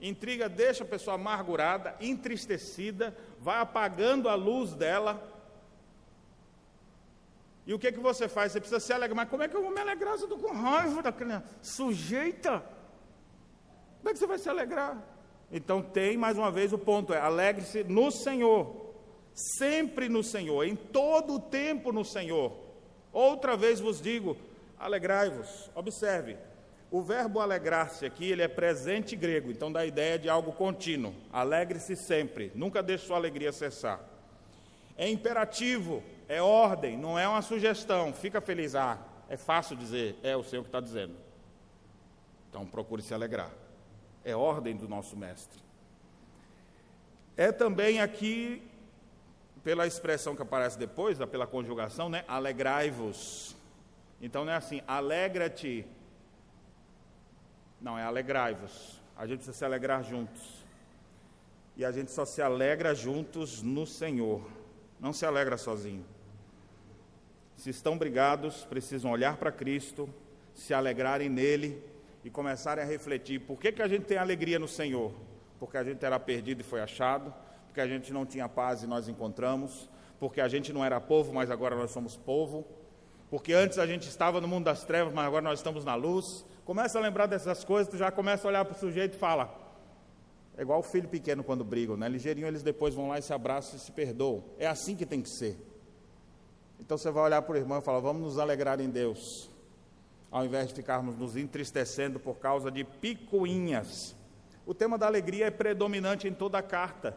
Intriga 0.00 0.48
deixa 0.48 0.84
a 0.84 0.86
pessoa 0.86 1.14
amargurada, 1.14 1.96
entristecida, 2.00 3.16
vai 3.40 3.58
apagando 3.58 4.28
a 4.28 4.34
luz 4.34 4.74
dela. 4.74 5.22
E 7.66 7.74
o 7.74 7.78
que, 7.78 7.90
que 7.92 8.00
você 8.00 8.28
faz? 8.28 8.52
Você 8.52 8.60
precisa 8.60 8.80
se 8.80 8.92
alegrar. 8.92 9.16
Mas 9.16 9.28
como 9.28 9.42
é 9.42 9.48
que 9.48 9.56
eu 9.56 9.62
vou 9.62 9.70
me 9.70 9.80
alegrar 9.80 10.16
se 10.16 10.24
eu 10.24 10.34
estou 10.34 10.38
com 10.38 10.54
raiva 10.54 11.02
daquela 11.02 11.44
sujeita? 11.60 12.75
Como 14.06 14.12
é 14.12 14.14
que 14.14 14.20
você 14.20 14.26
vai 14.28 14.38
se 14.38 14.48
alegrar? 14.48 15.02
Então 15.50 15.82
tem 15.82 16.16
mais 16.16 16.38
uma 16.38 16.48
vez 16.48 16.72
o 16.72 16.78
ponto: 16.78 17.12
é 17.12 17.18
alegre-se 17.18 17.82
no 17.82 18.12
Senhor, 18.12 18.94
sempre 19.34 20.08
no 20.08 20.22
Senhor, 20.22 20.62
em 20.62 20.76
todo 20.76 21.34
o 21.34 21.40
tempo 21.40 21.90
no 21.90 22.04
Senhor. 22.04 22.52
Outra 23.12 23.56
vez 23.56 23.80
vos 23.80 24.00
digo: 24.00 24.36
alegrai-vos. 24.78 25.68
Observe, 25.74 26.36
o 26.88 27.02
verbo 27.02 27.40
alegrar-se 27.40 28.06
aqui, 28.06 28.30
ele 28.30 28.42
é 28.42 28.46
presente 28.46 29.16
grego, 29.16 29.50
então 29.50 29.72
dá 29.72 29.80
a 29.80 29.86
ideia 29.86 30.16
de 30.16 30.28
algo 30.28 30.52
contínuo. 30.52 31.12
Alegre-se 31.32 31.96
sempre, 31.96 32.52
nunca 32.54 32.84
deixe 32.84 33.08
sua 33.08 33.16
alegria 33.16 33.50
cessar. 33.50 33.98
É 34.96 35.08
imperativo, 35.08 36.00
é 36.28 36.40
ordem, 36.40 36.96
não 36.96 37.18
é 37.18 37.26
uma 37.26 37.42
sugestão. 37.42 38.12
Fica 38.12 38.40
feliz, 38.40 38.76
ah, 38.76 39.04
é 39.28 39.36
fácil 39.36 39.74
dizer, 39.74 40.16
é 40.22 40.36
o 40.36 40.44
Senhor 40.44 40.62
que 40.62 40.68
está 40.68 40.78
dizendo. 40.78 41.16
Então 42.48 42.64
procure 42.64 43.02
se 43.02 43.12
alegrar. 43.12 43.65
É 44.26 44.36
ordem 44.36 44.76
do 44.76 44.86
nosso 44.86 45.16
mestre. 45.16 45.58
É 47.36 47.50
também 47.50 48.00
aqui, 48.00 48.62
pela 49.62 49.86
expressão 49.86 50.36
que 50.36 50.42
aparece 50.42 50.78
depois, 50.78 51.16
pela 51.30 51.46
conjugação, 51.46 52.10
né? 52.10 52.24
Alegrai-vos. 52.28 53.56
Então 54.20 54.44
não 54.44 54.52
é 54.52 54.56
assim, 54.56 54.82
alegra-te, 54.86 55.86
não, 57.80 57.98
é 57.98 58.02
alegrai-vos. 58.02 59.00
A 59.16 59.26
gente 59.26 59.38
precisa 59.38 59.56
se 59.56 59.64
alegrar 59.64 60.02
juntos. 60.02 60.64
E 61.76 61.84
a 61.84 61.92
gente 61.92 62.10
só 62.10 62.24
se 62.24 62.40
alegra 62.40 62.94
juntos 62.94 63.62
no 63.62 63.86
Senhor. 63.86 64.42
Não 64.98 65.12
se 65.12 65.26
alegra 65.26 65.56
sozinho. 65.56 66.04
Se 67.56 67.70
estão 67.70 67.96
brigados, 67.96 68.64
precisam 68.64 69.10
olhar 69.10 69.36
para 69.36 69.52
Cristo, 69.52 70.08
se 70.54 70.74
alegrarem 70.74 71.28
nele 71.28 71.82
e 72.26 72.30
começarem 72.30 72.84
a 72.84 72.86
refletir: 72.86 73.40
por 73.40 73.58
que, 73.58 73.72
que 73.72 73.80
a 73.80 73.88
gente 73.88 74.04
tem 74.04 74.18
alegria 74.18 74.58
no 74.58 74.68
Senhor? 74.68 75.12
Porque 75.58 75.78
a 75.78 75.84
gente 75.84 76.04
era 76.04 76.20
perdido 76.20 76.60
e 76.60 76.64
foi 76.64 76.82
achado, 76.82 77.32
porque 77.66 77.80
a 77.80 77.86
gente 77.86 78.12
não 78.12 78.26
tinha 78.26 78.46
paz 78.48 78.82
e 78.82 78.86
nós 78.86 79.08
encontramos, 79.08 79.88
porque 80.20 80.42
a 80.42 80.48
gente 80.48 80.72
não 80.72 80.84
era 80.84 81.00
povo, 81.00 81.32
mas 81.32 81.50
agora 81.50 81.74
nós 81.74 81.90
somos 81.90 82.18
povo, 82.18 82.66
porque 83.30 83.54
antes 83.54 83.78
a 83.78 83.86
gente 83.86 84.06
estava 84.08 84.40
no 84.40 84.46
mundo 84.46 84.64
das 84.64 84.84
trevas, 84.84 85.14
mas 85.14 85.26
agora 85.26 85.42
nós 85.42 85.60
estamos 85.60 85.84
na 85.84 85.94
luz, 85.94 86.44
Começa 86.66 86.98
a 86.98 87.00
lembrar 87.00 87.26
dessas 87.26 87.62
coisas, 87.62 87.86
tu 87.86 87.96
já 87.96 88.10
começa 88.10 88.44
a 88.44 88.48
olhar 88.48 88.64
para 88.64 88.76
o 88.76 88.78
sujeito 88.78 89.14
e 89.14 89.16
fala. 89.16 89.56
É 90.58 90.62
igual 90.62 90.80
o 90.80 90.82
filho 90.82 91.08
pequeno 91.08 91.44
quando 91.44 91.62
brigam, 91.62 91.96
né? 91.96 92.08
Ligeirinho 92.08 92.48
eles 92.48 92.60
depois 92.60 92.92
vão 92.92 93.06
lá 93.06 93.20
e 93.20 93.22
se 93.22 93.32
abraçam 93.32 93.76
e 93.76 93.78
se 93.78 93.92
perdoam. 93.92 94.42
É 94.58 94.66
assim 94.66 94.96
que 94.96 95.06
tem 95.06 95.22
que 95.22 95.28
ser. 95.28 95.56
Então 96.80 96.98
você 96.98 97.08
vai 97.08 97.22
olhar 97.22 97.40
para 97.42 97.54
o 97.54 97.56
irmão 97.56 97.78
e 97.78 97.82
falar: 97.82 98.00
vamos 98.00 98.20
nos 98.20 98.36
alegrar 98.36 98.80
em 98.80 98.90
Deus, 98.90 99.48
ao 100.30 100.44
invés 100.44 100.68
de 100.68 100.74
ficarmos 100.74 101.16
nos 101.16 101.36
entristecendo 101.36 102.18
por 102.18 102.36
causa 102.36 102.70
de 102.70 102.84
picuinhas. 102.84 104.14
O 104.64 104.74
tema 104.74 104.98
da 104.98 105.06
alegria 105.06 105.46
é 105.46 105.50
predominante 105.50 106.26
em 106.26 106.34
toda 106.34 106.58
a 106.58 106.62
carta. 106.62 107.16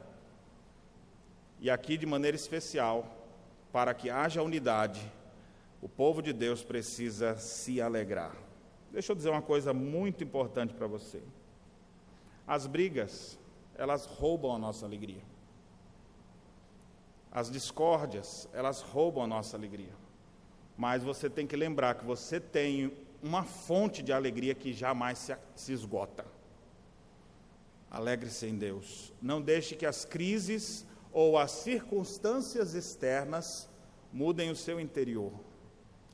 E 1.60 1.70
aqui, 1.70 1.98
de 1.98 2.06
maneira 2.06 2.36
especial, 2.36 3.06
para 3.72 3.94
que 3.94 4.10
haja 4.10 4.42
unidade, 4.42 5.02
o 5.82 5.90
povo 5.90 6.22
de 6.22 6.32
Deus 6.32 6.64
precisa 6.64 7.38
se 7.38 7.82
alegrar. 7.82 8.36
Deixa 8.92 9.12
eu 9.12 9.16
dizer 9.16 9.30
uma 9.30 9.42
coisa 9.42 9.74
muito 9.74 10.24
importante 10.24 10.74
para 10.74 10.88
você. 10.88 11.22
As 12.48 12.66
brigas, 12.66 13.38
elas 13.76 14.06
roubam 14.06 14.56
a 14.56 14.60
nossa 14.60 14.86
alegria. 14.86 15.22
As 17.32 17.52
discórdias, 17.52 18.50
elas 18.54 18.82
roubam 18.82 19.24
a 19.24 19.28
nossa 19.28 19.56
alegria. 19.56 19.94
Mas 20.80 21.04
você 21.04 21.30
tem 21.30 21.46
que 21.46 21.58
lembrar 21.58 21.96
que 21.96 22.06
você 22.06 22.40
tem 22.40 22.94
uma 23.22 23.44
fonte 23.44 24.02
de 24.02 24.14
alegria 24.14 24.56
que 24.56 24.72
jamais 24.72 25.18
se, 25.18 25.36
se 25.54 25.74
esgota. 25.74 26.26
Alegre-se 27.92 28.46
em 28.48 28.58
Deus. 28.58 29.12
Não 29.22 29.42
deixe 29.42 29.76
que 29.76 29.86
as 29.86 30.06
crises 30.06 30.86
ou 31.12 31.38
as 31.38 31.52
circunstâncias 31.52 32.76
externas 32.76 33.68
mudem 34.14 34.52
o 34.52 34.56
seu 34.56 34.80
interior. 34.80 35.34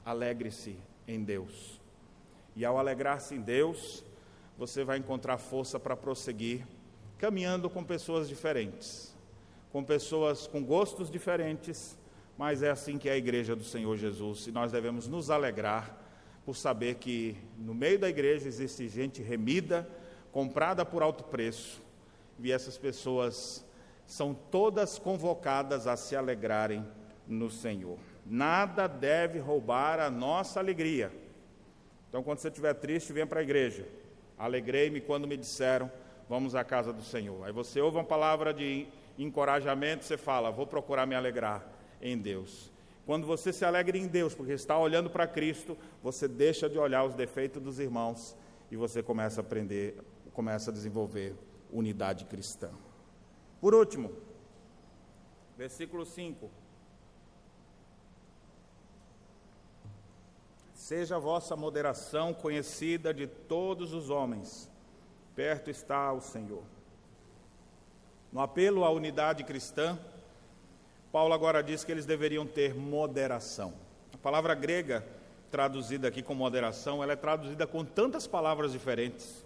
Alegre-se 0.04 0.76
em 1.08 1.24
Deus. 1.24 1.80
E 2.56 2.66
ao 2.66 2.80
alegrar-se 2.80 3.36
em 3.36 3.42
Deus, 3.42 4.04
você 4.58 4.84
vai 4.84 4.98
encontrar 4.98 5.38
força 5.38 5.80
para 5.80 5.96
prosseguir, 5.96 6.66
caminhando 7.20 7.70
com 7.70 7.84
pessoas 7.84 8.28
diferentes, 8.28 9.16
com 9.72 9.84
pessoas 9.84 10.48
com 10.48 10.64
gostos 10.64 11.12
diferentes, 11.12 11.96
mas 12.38 12.62
é 12.62 12.70
assim 12.70 12.98
que 12.98 13.08
é 13.08 13.14
a 13.14 13.18
igreja 13.18 13.56
do 13.56 13.64
Senhor 13.64 13.96
Jesus, 13.96 14.48
e 14.48 14.52
nós 14.52 14.72
devemos 14.72 15.08
nos 15.08 15.30
alegrar 15.30 15.98
por 16.46 16.56
saber 16.56 16.96
que 16.96 17.38
no 17.58 17.74
meio 17.74 17.98
da 17.98 18.10
igreja 18.10 18.48
existe 18.48 18.88
gente 18.88 19.22
remida, 19.22 19.88
comprada 20.32 20.86
por 20.86 21.02
alto 21.02 21.24
preço, 21.24 21.82
e 22.40 22.52
essas 22.52 22.78
pessoas 22.78 23.66
são 24.06 24.34
todas 24.34 25.00
convocadas 25.00 25.88
a 25.88 25.96
se 25.96 26.16
alegrarem 26.16 26.86
no 27.26 27.50
Senhor. 27.50 27.98
Nada 28.26 28.88
deve 28.88 29.40
roubar 29.40 30.00
a 30.00 30.10
nossa 30.12 30.60
alegria. 30.60 31.12
Então, 32.10 32.22
quando 32.22 32.40
você 32.40 32.50
estiver 32.50 32.74
triste, 32.74 33.14
venha 33.14 33.26
para 33.26 33.40
a 33.40 33.44
igreja. 33.44 33.88
Alegrei-me 34.38 35.02
quando 35.02 35.28
me 35.28 35.38
disseram, 35.38 35.92
vamos 36.30 36.54
à 36.54 36.64
casa 36.64 36.92
do 36.92 37.02
Senhor. 37.02 37.46
Aí 37.46 37.52
você 37.52 37.80
ouve 37.80 37.98
uma 37.98 38.04
palavra 38.04 38.54
de 38.54 38.88
encorajamento, 39.18 40.04
você 40.04 40.18
fala, 40.18 40.52
vou 40.52 40.68
procurar 40.68 41.06
me 41.06 41.16
alegrar 41.16 41.75
em 42.02 42.18
Deus. 42.18 42.72
Quando 43.06 43.28
você 43.28 43.54
se 43.54 43.64
alegra 43.64 43.98
em 43.98 44.08
Deus, 44.08 44.34
porque 44.34 44.54
está 44.54 44.78
olhando 44.78 45.10
para 45.10 45.28
Cristo, 45.28 45.78
você 46.02 46.28
deixa 46.28 46.68
de 46.68 46.80
olhar 46.80 47.04
os 47.04 47.14
defeitos 47.14 47.62
dos 47.62 47.80
irmãos 47.80 48.36
e 48.72 48.76
você 48.76 49.04
começa 49.04 49.42
a 49.42 49.44
aprender, 49.44 49.96
começa 50.34 50.72
a 50.72 50.74
desenvolver 50.74 51.36
unidade 51.72 52.26
cristã. 52.26 52.72
Por 53.62 53.76
último, 53.76 54.12
versículo 55.56 56.06
5. 56.06 56.50
Seja 60.74 61.16
a 61.16 61.20
vossa 61.20 61.56
moderação 61.56 62.34
conhecida 62.34 63.14
de 63.14 63.28
todos 63.28 63.94
os 63.94 64.10
homens, 64.10 64.70
perto 65.36 65.70
está 65.70 66.12
o 66.12 66.22
Senhor. 66.22 66.64
No 68.32 68.42
apelo 68.42 68.84
à 68.84 68.90
unidade 68.90 69.44
cristã, 69.44 69.98
Paulo 71.16 71.34
agora 71.34 71.64
diz 71.64 71.82
que 71.86 71.94
eles 71.94 72.06
deveriam 72.06 72.46
ter 72.46 72.76
moderação. 72.76 73.74
A 74.14 74.18
palavra 74.18 74.54
grega 74.54 75.02
traduzida 75.50 76.10
aqui 76.10 76.22
como 76.22 76.40
moderação, 76.40 77.02
ela 77.02 77.14
é 77.14 77.16
traduzida 77.16 77.66
com 77.66 77.86
tantas 77.86 78.28
palavras 78.28 78.74
diferentes. 78.74 79.46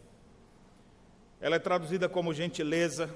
Ela 1.40 1.58
é 1.58 1.60
traduzida 1.60 2.10
como 2.10 2.34
gentileza, 2.34 3.08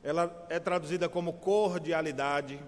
ela 0.00 0.46
é 0.48 0.60
traduzida 0.60 1.08
como 1.08 1.32
cordialidade, 1.32 2.60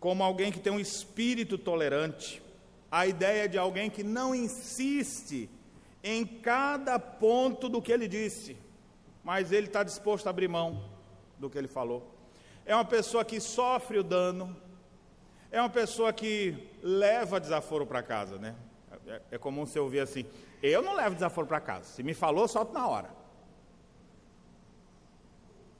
como 0.00 0.24
alguém 0.24 0.50
que 0.50 0.58
tem 0.58 0.72
um 0.72 0.80
espírito 0.80 1.56
tolerante, 1.56 2.42
a 2.90 3.06
ideia 3.06 3.48
de 3.48 3.58
alguém 3.58 3.88
que 3.88 4.02
não 4.02 4.34
insiste 4.34 5.48
em 6.02 6.26
cada 6.26 6.98
ponto 6.98 7.68
do 7.68 7.80
que 7.80 7.92
ele 7.92 8.08
disse, 8.08 8.56
mas 9.22 9.52
ele 9.52 9.68
está 9.68 9.84
disposto 9.84 10.26
a 10.26 10.30
abrir 10.30 10.48
mão 10.48 10.82
do 11.38 11.48
que 11.48 11.56
ele 11.56 11.68
falou. 11.68 12.13
É 12.66 12.74
uma 12.74 12.84
pessoa 12.84 13.24
que 13.24 13.40
sofre 13.40 13.98
o 13.98 14.02
dano, 14.02 14.56
é 15.50 15.60
uma 15.60 15.70
pessoa 15.70 16.12
que 16.12 16.70
leva 16.82 17.38
desaforo 17.38 17.86
para 17.86 18.02
casa, 18.02 18.38
né? 18.38 18.54
É, 19.06 19.22
é, 19.32 19.38
comum 19.38 19.66
você 19.66 19.78
ouvir 19.78 20.00
assim: 20.00 20.24
eu 20.62 20.82
não 20.82 20.94
levo 20.94 21.14
desaforo 21.14 21.46
para 21.46 21.60
casa, 21.60 21.84
se 21.84 22.02
me 22.02 22.14
falou, 22.14 22.48
solto 22.48 22.72
na 22.72 22.88
hora. 22.88 23.10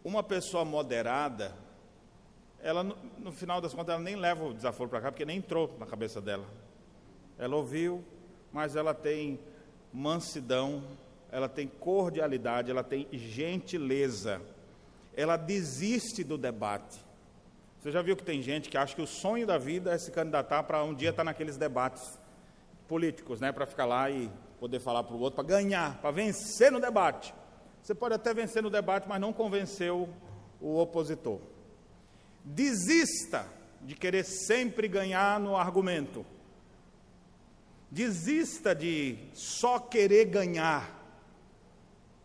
Uma 0.04 0.22
pessoa 0.22 0.64
moderada, 0.64 1.54
ela 2.62 2.82
no, 2.82 2.96
no 3.18 3.32
final 3.32 3.60
das 3.60 3.72
contas, 3.72 3.94
ela 3.94 4.04
nem 4.04 4.16
leva 4.16 4.44
o 4.44 4.54
desaforo 4.54 4.90
para 4.90 5.00
cá, 5.00 5.10
porque 5.10 5.24
nem 5.24 5.38
entrou 5.38 5.74
na 5.78 5.86
cabeça 5.86 6.20
dela. 6.20 6.46
Ela 7.38 7.56
ouviu, 7.56 8.04
mas 8.52 8.76
ela 8.76 8.92
tem 8.94 9.40
mansidão, 9.92 10.84
ela 11.32 11.48
tem 11.48 11.66
cordialidade, 11.66 12.70
ela 12.70 12.84
tem 12.84 13.08
gentileza. 13.12 14.40
Ela 15.16 15.36
desiste 15.36 16.24
do 16.24 16.36
debate. 16.36 17.04
Você 17.80 17.90
já 17.92 18.00
viu 18.00 18.16
que 18.16 18.22
tem 18.22 18.40
gente 18.40 18.68
que 18.68 18.78
acha 18.78 18.94
que 18.94 19.02
o 19.02 19.06
sonho 19.06 19.46
da 19.46 19.58
vida 19.58 19.92
é 19.92 19.98
se 19.98 20.10
candidatar 20.10 20.62
para 20.62 20.82
um 20.82 20.94
dia 20.94 21.10
estar 21.10 21.22
naqueles 21.22 21.56
debates 21.56 22.18
políticos, 22.88 23.40
né, 23.40 23.52
para 23.52 23.66
ficar 23.66 23.84
lá 23.84 24.10
e 24.10 24.30
poder 24.58 24.80
falar 24.80 25.04
para 25.04 25.14
o 25.14 25.20
outro, 25.20 25.36
para 25.36 25.56
ganhar, 25.56 26.00
para 26.00 26.10
vencer 26.10 26.72
no 26.72 26.80
debate. 26.80 27.34
Você 27.82 27.94
pode 27.94 28.14
até 28.14 28.32
vencer 28.32 28.62
no 28.62 28.70
debate, 28.70 29.06
mas 29.06 29.20
não 29.20 29.32
convenceu 29.32 30.08
o 30.60 30.78
opositor. 30.78 31.38
Desista 32.42 33.46
de 33.82 33.94
querer 33.94 34.24
sempre 34.24 34.88
ganhar 34.88 35.38
no 35.38 35.54
argumento. 35.54 36.24
Desista 37.90 38.74
de 38.74 39.18
só 39.34 39.78
querer 39.78 40.24
ganhar. 40.24 41.03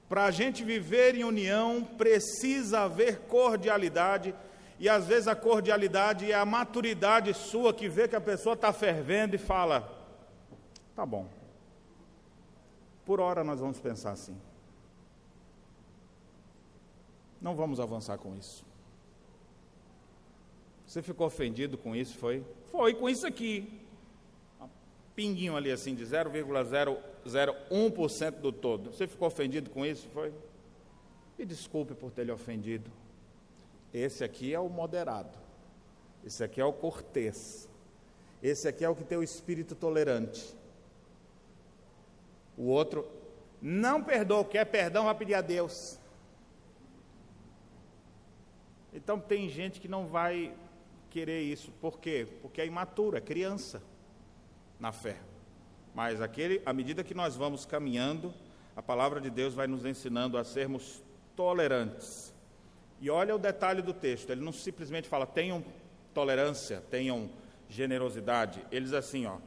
Para 0.10 0.26
a 0.26 0.32
gente 0.32 0.64
viver 0.64 1.14
em 1.14 1.24
união, 1.24 1.84
precisa 1.84 2.80
haver 2.82 3.20
cordialidade, 3.28 4.34
e 4.80 4.90
às 4.90 5.06
vezes 5.06 5.28
a 5.28 5.36
cordialidade 5.36 6.32
é 6.32 6.36
a 6.36 6.46
maturidade 6.46 7.32
sua 7.36 7.72
que 7.72 7.88
vê 7.88 8.08
que 8.08 8.16
a 8.16 8.22
pessoa 8.22 8.54
está 8.56 8.74
fervendo 8.74 9.36
e 9.36 9.38
fala: 9.38 9.88
tá 10.96 11.06
bom, 11.06 11.30
por 13.06 13.20
hora 13.20 13.44
nós 13.44 13.60
vamos 13.60 13.80
pensar 13.80 14.12
assim. 14.12 14.36
Não 17.40 17.56
vamos 17.56 17.80
avançar 17.80 18.18
com 18.18 18.36
isso. 18.36 18.66
Você 20.88 21.04
ficou 21.04 21.28
ofendido 21.28 21.78
com 21.78 21.96
isso, 21.96 22.18
foi? 22.18 22.44
Foi 22.72 22.96
com 22.96 23.08
isso 23.08 23.28
aqui 23.28 23.80
pinguinho 25.20 25.58
ali 25.58 25.70
assim 25.70 25.94
de 25.94 26.06
0,001% 27.30 28.32
do 28.40 28.52
todo. 28.52 28.92
Você 28.92 29.08
ficou 29.08 29.28
ofendido 29.28 29.70
com 29.70 29.86
isso? 29.86 30.08
Foi? 30.10 30.34
E 31.38 31.46
desculpe 31.46 31.94
por 31.94 32.12
ter 32.12 32.26
lhe 32.26 32.32
ofendido. 32.32 32.92
Esse 33.94 34.24
aqui 34.24 34.54
é 34.54 34.60
o 34.60 34.70
moderado. 34.70 35.38
Esse 36.26 36.44
aqui 36.44 36.60
é 36.60 36.66
o 36.66 36.74
cortês. 36.74 37.70
Esse 38.42 38.68
aqui 38.68 38.84
é 38.84 38.90
o 38.90 38.96
que 38.96 39.04
tem 39.04 39.18
o 39.18 39.24
espírito 39.24 39.76
tolerante. 39.76 40.56
O 42.58 42.66
outro 42.66 43.08
não 43.62 44.04
perdoa, 44.04 44.44
quer 44.44 44.66
perdão, 44.66 45.06
vai 45.06 45.16
pedir 45.16 45.34
a 45.34 45.42
Deus. 45.42 45.98
Então 48.94 49.20
tem 49.20 49.50
gente 49.50 49.80
que 49.80 49.88
não 49.88 50.06
vai 50.06 50.54
querer 51.10 51.42
isso. 51.42 51.72
Por 51.80 52.00
quê? 52.00 52.28
Porque 52.42 52.62
é 52.62 52.66
imaturo, 52.66 53.18
é 53.18 53.22
criança 53.22 53.82
na 54.80 54.92
fé. 54.92 55.18
Mas 56.00 56.22
aquele, 56.22 56.62
à 56.66 56.72
medida 56.72 57.04
que 57.04 57.14
nós 57.14 57.36
vamos 57.36 57.66
caminhando, 57.66 58.34
a 58.74 58.82
palavra 58.82 59.20
de 59.20 59.30
Deus 59.30 59.54
vai 59.54 59.68
nos 59.68 59.84
ensinando 59.84 60.38
a 60.38 60.46
sermos 60.46 61.04
tolerantes. 61.36 62.34
E 63.02 63.10
olha 63.10 63.36
o 63.36 63.38
detalhe 63.38 63.82
do 63.82 63.94
texto, 63.94 64.30
ele 64.30 64.40
não 64.40 64.54
simplesmente 64.54 65.10
fala 65.10 65.26
tenham 65.26 65.62
tolerância, 66.14 66.82
tenham 66.90 67.30
generosidade. 67.68 68.66
Ele 68.72 68.86
diz 68.86 68.94
assim, 68.94 69.26
ó: 69.26 69.40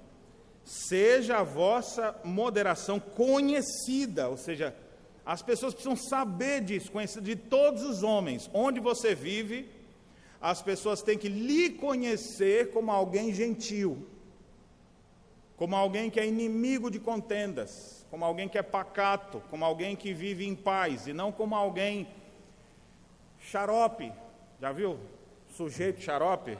Seja 0.62 1.38
a 1.38 1.42
vossa 1.42 2.14
moderação 2.22 3.00
conhecida, 3.00 4.28
ou 4.28 4.36
seja, 4.36 4.76
as 5.24 5.40
pessoas 5.40 5.72
precisam 5.72 5.96
saber 5.96 6.60
disso, 6.60 6.92
conhecido 6.92 7.24
de 7.24 7.34
todos 7.34 7.82
os 7.82 8.02
homens. 8.02 8.50
Onde 8.52 8.78
você 8.78 9.14
vive, 9.14 9.70
as 10.38 10.60
pessoas 10.60 11.00
têm 11.00 11.16
que 11.16 11.30
lhe 11.30 11.70
conhecer 11.70 12.72
como 12.72 12.90
alguém 12.90 13.32
gentil 13.32 14.06
como 15.56 15.76
alguém 15.76 16.10
que 16.10 16.18
é 16.18 16.26
inimigo 16.26 16.90
de 16.90 16.98
contendas, 16.98 18.06
como 18.10 18.24
alguém 18.24 18.48
que 18.48 18.58
é 18.58 18.62
pacato, 18.62 19.42
como 19.48 19.64
alguém 19.64 19.94
que 19.94 20.12
vive 20.12 20.46
em 20.46 20.54
paz, 20.54 21.06
e 21.06 21.12
não 21.12 21.30
como 21.30 21.54
alguém 21.54 22.08
xarope. 23.38 24.12
Já 24.60 24.72
viu? 24.72 24.98
Sujeito 25.48 26.00
xarope? 26.00 26.58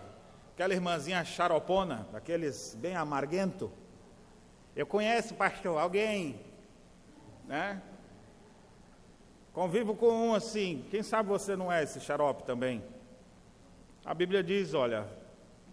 Aquela 0.55 0.74
irmãzinha 0.74 1.24
xaropona, 1.24 2.07
daqueles 2.12 2.74
bem 2.74 2.95
amarguento. 2.95 3.72
Eu 4.74 4.86
conheço, 4.86 5.34
pastor, 5.34 5.78
alguém, 5.78 6.40
né? 7.47 7.82
Convivo 9.53 9.95
com 9.95 10.28
um 10.28 10.34
assim. 10.34 10.86
Quem 10.90 11.03
sabe 11.03 11.28
você 11.28 11.55
não 11.57 11.70
é 11.70 11.82
esse 11.82 12.01
xarope 12.01 12.45
também? 12.45 12.82
A 14.05 14.14
Bíblia 14.14 14.43
diz: 14.43 14.72
olha, 14.72 15.07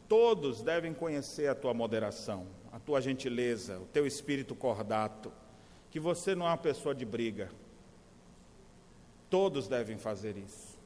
todos 0.08 0.62
devem 0.62 0.94
conhecer 0.94 1.48
a 1.48 1.56
tua 1.56 1.74
moderação 1.74 2.46
a 2.80 2.86
tua 2.86 3.02
gentileza, 3.02 3.78
o 3.78 3.86
teu 3.86 4.08
espírito 4.08 4.56
cordato, 4.56 5.32
que 5.92 6.00
você 6.00 6.34
não 6.34 6.46
é 6.46 6.50
uma 6.50 6.58
pessoa 6.58 6.96
de 6.96 7.06
briga. 7.06 7.50
Todos 9.30 9.68
devem 9.68 9.98
fazer 9.98 10.38
isso. 10.38 10.80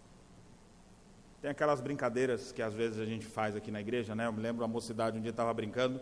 Tem 1.42 1.52
aquelas 1.52 1.82
brincadeiras 1.82 2.52
que 2.52 2.62
às 2.62 2.74
vezes 2.74 3.00
a 3.00 3.06
gente 3.06 3.26
faz 3.26 3.56
aqui 3.56 3.70
na 3.70 3.80
igreja, 3.80 4.16
né? 4.16 4.26
Eu 4.26 4.34
me 4.34 4.42
lembro 4.42 4.64
a 4.64 4.68
mocidade 4.68 5.18
um 5.18 5.22
dia 5.22 5.30
estava 5.30 5.54
brincando 5.54 6.02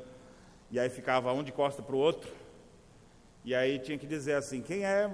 e 0.69 0.79
aí 0.79 0.89
ficava 0.89 1.33
um 1.33 1.43
de 1.43 1.51
costa 1.51 1.81
para 1.81 1.95
o 1.95 1.99
outro 1.99 2.31
e 3.43 3.53
aí 3.53 3.79
tinha 3.79 3.97
que 3.97 4.07
dizer 4.07 4.33
assim: 4.33 4.61
quem 4.61 4.85
é 4.85 5.11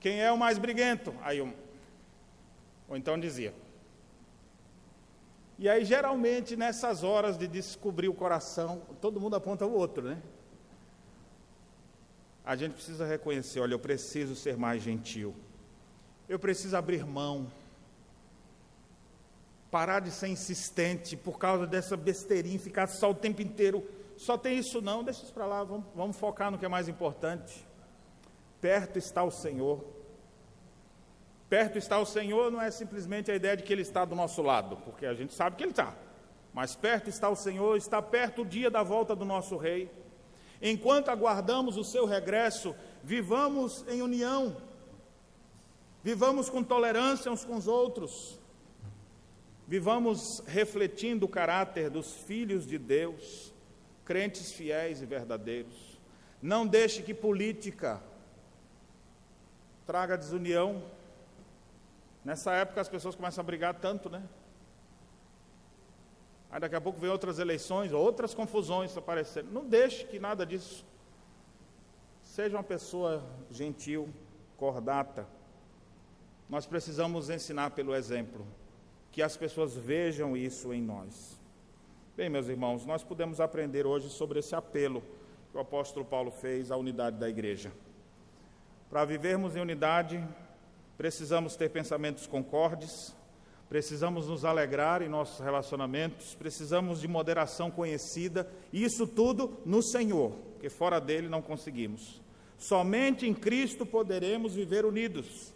quem 0.00 0.20
é 0.20 0.32
o 0.32 0.38
mais 0.38 0.58
briguento? 0.58 1.14
Aí 1.22 1.40
um, 1.40 1.52
ou 2.88 2.96
então 2.96 3.18
dizia: 3.18 3.54
e 5.58 5.68
aí, 5.68 5.84
geralmente, 5.84 6.54
nessas 6.54 7.02
horas 7.02 7.38
de 7.38 7.48
descobrir 7.48 8.08
o 8.08 8.14
coração, 8.14 8.82
todo 9.00 9.20
mundo 9.20 9.36
aponta 9.36 9.64
o 9.64 9.72
outro, 9.72 10.04
né? 10.04 10.22
A 12.44 12.54
gente 12.54 12.74
precisa 12.74 13.06
reconhecer: 13.06 13.60
olha, 13.60 13.72
eu 13.72 13.78
preciso 13.78 14.36
ser 14.36 14.56
mais 14.56 14.82
gentil, 14.82 15.34
eu 16.28 16.38
preciso 16.38 16.76
abrir 16.76 17.06
mão, 17.06 17.50
parar 19.70 20.00
de 20.00 20.10
ser 20.10 20.28
insistente 20.28 21.16
por 21.16 21.38
causa 21.38 21.66
dessa 21.66 21.96
besteirinha, 21.96 22.58
ficar 22.58 22.86
só 22.86 23.10
o 23.10 23.14
tempo 23.14 23.40
inteiro. 23.40 23.82
Só 24.18 24.36
tem 24.36 24.58
isso, 24.58 24.80
não, 24.80 25.02
deixa 25.02 25.22
isso 25.22 25.32
para 25.32 25.46
lá, 25.46 25.64
vamos, 25.64 25.86
vamos 25.94 26.16
focar 26.16 26.50
no 26.50 26.58
que 26.58 26.64
é 26.64 26.68
mais 26.68 26.88
importante. 26.88 27.66
Perto 28.60 28.98
está 28.98 29.22
o 29.22 29.30
Senhor, 29.30 29.84
Perto 31.48 31.78
está 31.78 31.98
o 31.98 32.06
Senhor 32.06 32.50
não 32.50 32.60
é 32.60 32.70
simplesmente 32.70 33.30
a 33.30 33.34
ideia 33.34 33.56
de 33.56 33.62
que 33.62 33.72
Ele 33.72 33.82
está 33.82 34.04
do 34.04 34.14
nosso 34.14 34.42
lado, 34.42 34.76
porque 34.78 35.06
a 35.06 35.14
gente 35.14 35.32
sabe 35.32 35.56
que 35.56 35.62
Ele 35.62 35.70
está. 35.70 35.94
Mas 36.52 36.74
perto 36.74 37.08
está 37.08 37.28
o 37.28 37.36
Senhor, 37.36 37.76
está 37.76 38.00
perto 38.00 38.42
o 38.42 38.44
dia 38.44 38.70
da 38.70 38.82
volta 38.82 39.14
do 39.14 39.24
nosso 39.24 39.56
Rei. 39.56 39.90
Enquanto 40.60 41.10
aguardamos 41.10 41.76
o 41.76 41.84
seu 41.84 42.06
regresso, 42.06 42.74
vivamos 43.02 43.84
em 43.88 44.00
união, 44.00 44.56
vivamos 46.02 46.48
com 46.48 46.62
tolerância 46.62 47.30
uns 47.30 47.44
com 47.44 47.56
os 47.56 47.68
outros, 47.68 48.40
vivamos 49.68 50.42
refletindo 50.46 51.26
o 51.26 51.28
caráter 51.28 51.90
dos 51.90 52.14
filhos 52.14 52.66
de 52.66 52.78
Deus, 52.78 53.52
crentes 54.04 54.50
fiéis 54.50 55.02
e 55.02 55.06
verdadeiros. 55.06 56.00
Não 56.40 56.66
deixe 56.66 57.02
que 57.02 57.12
política 57.12 58.02
traga 59.84 60.16
desunião, 60.16 60.82
Nessa 62.26 62.52
época 62.54 62.80
as 62.80 62.88
pessoas 62.88 63.14
começam 63.14 63.40
a 63.40 63.44
brigar 63.44 63.72
tanto, 63.74 64.10
né? 64.10 64.20
Aí 66.50 66.58
daqui 66.58 66.74
a 66.74 66.80
pouco 66.80 66.98
vem 66.98 67.08
outras 67.08 67.38
eleições, 67.38 67.92
outras 67.92 68.34
confusões 68.34 68.96
aparecendo. 68.96 69.52
Não 69.52 69.64
deixe 69.64 70.04
que 70.04 70.18
nada 70.18 70.44
disso. 70.44 70.84
Seja 72.24 72.56
uma 72.56 72.64
pessoa 72.64 73.24
gentil, 73.48 74.08
cordata. 74.56 75.24
Nós 76.48 76.66
precisamos 76.66 77.30
ensinar 77.30 77.70
pelo 77.70 77.94
exemplo, 77.94 78.44
que 79.12 79.22
as 79.22 79.36
pessoas 79.36 79.76
vejam 79.76 80.36
isso 80.36 80.74
em 80.74 80.82
nós. 80.82 81.40
Bem, 82.16 82.28
meus 82.28 82.48
irmãos, 82.48 82.84
nós 82.84 83.04
podemos 83.04 83.40
aprender 83.40 83.86
hoje 83.86 84.08
sobre 84.08 84.40
esse 84.40 84.56
apelo 84.56 85.00
que 85.52 85.56
o 85.56 85.60
apóstolo 85.60 86.04
Paulo 86.04 86.32
fez 86.32 86.72
à 86.72 86.76
unidade 86.76 87.18
da 87.18 87.28
igreja. 87.28 87.70
Para 88.90 89.04
vivermos 89.04 89.54
em 89.54 89.60
unidade, 89.60 90.26
Precisamos 90.96 91.56
ter 91.56 91.68
pensamentos 91.68 92.26
concordes, 92.26 93.14
precisamos 93.68 94.28
nos 94.28 94.44
alegrar 94.44 95.02
em 95.02 95.08
nossos 95.08 95.40
relacionamentos, 95.40 96.34
precisamos 96.34 97.00
de 97.00 97.08
moderação 97.08 97.70
conhecida, 97.70 98.50
e 98.72 98.82
isso 98.82 99.06
tudo 99.06 99.58
no 99.64 99.82
Senhor, 99.82 100.32
porque 100.52 100.70
fora 100.70 101.00
dele 101.00 101.28
não 101.28 101.42
conseguimos. 101.42 102.22
Somente 102.56 103.26
em 103.26 103.34
Cristo 103.34 103.84
poderemos 103.84 104.54
viver 104.54 104.86
unidos. 104.86 105.52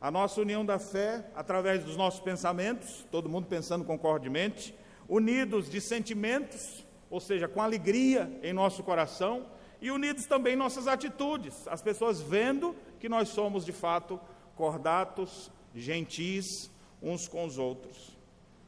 A 0.00 0.10
nossa 0.10 0.40
união 0.40 0.64
da 0.64 0.78
fé, 0.78 1.24
através 1.34 1.82
dos 1.82 1.96
nossos 1.96 2.20
pensamentos, 2.20 3.06
todo 3.10 3.28
mundo 3.28 3.46
pensando 3.46 3.84
concordemente, 3.84 4.74
unidos 5.08 5.70
de 5.70 5.80
sentimentos, 5.80 6.84
ou 7.10 7.20
seja, 7.20 7.48
com 7.48 7.62
alegria 7.62 8.30
em 8.42 8.52
nosso 8.52 8.82
coração, 8.82 9.46
e 9.80 9.90
unidos 9.90 10.26
também 10.26 10.52
em 10.54 10.56
nossas 10.56 10.86
atitudes, 10.86 11.66
as 11.68 11.80
pessoas 11.80 12.20
vendo 12.20 12.76
que 13.00 13.08
nós 13.08 13.28
somos 13.28 13.64
de 13.64 13.72
fato 13.72 14.20
cordatos, 14.58 15.50
gentis 15.74 16.68
uns 17.00 17.28
com 17.28 17.46
os 17.46 17.56
outros. 17.56 18.18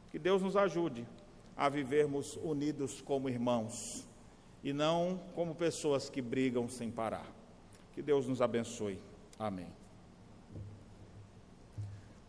Que 0.09 0.17
Deus 0.17 0.41
nos 0.41 0.55
ajude 0.55 1.05
a 1.55 1.67
vivermos 1.67 2.37
unidos 2.37 3.01
como 3.01 3.29
irmãos 3.29 4.07
e 4.63 4.71
não 4.71 5.19
como 5.35 5.53
pessoas 5.53 6.09
que 6.09 6.21
brigam 6.21 6.69
sem 6.69 6.89
parar. 6.89 7.27
Que 7.93 8.01
Deus 8.01 8.25
nos 8.25 8.41
abençoe. 8.41 8.97
Amém. 9.37 9.67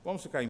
Vamos 0.04 0.22
ficar 0.22 0.38
em 0.38 0.40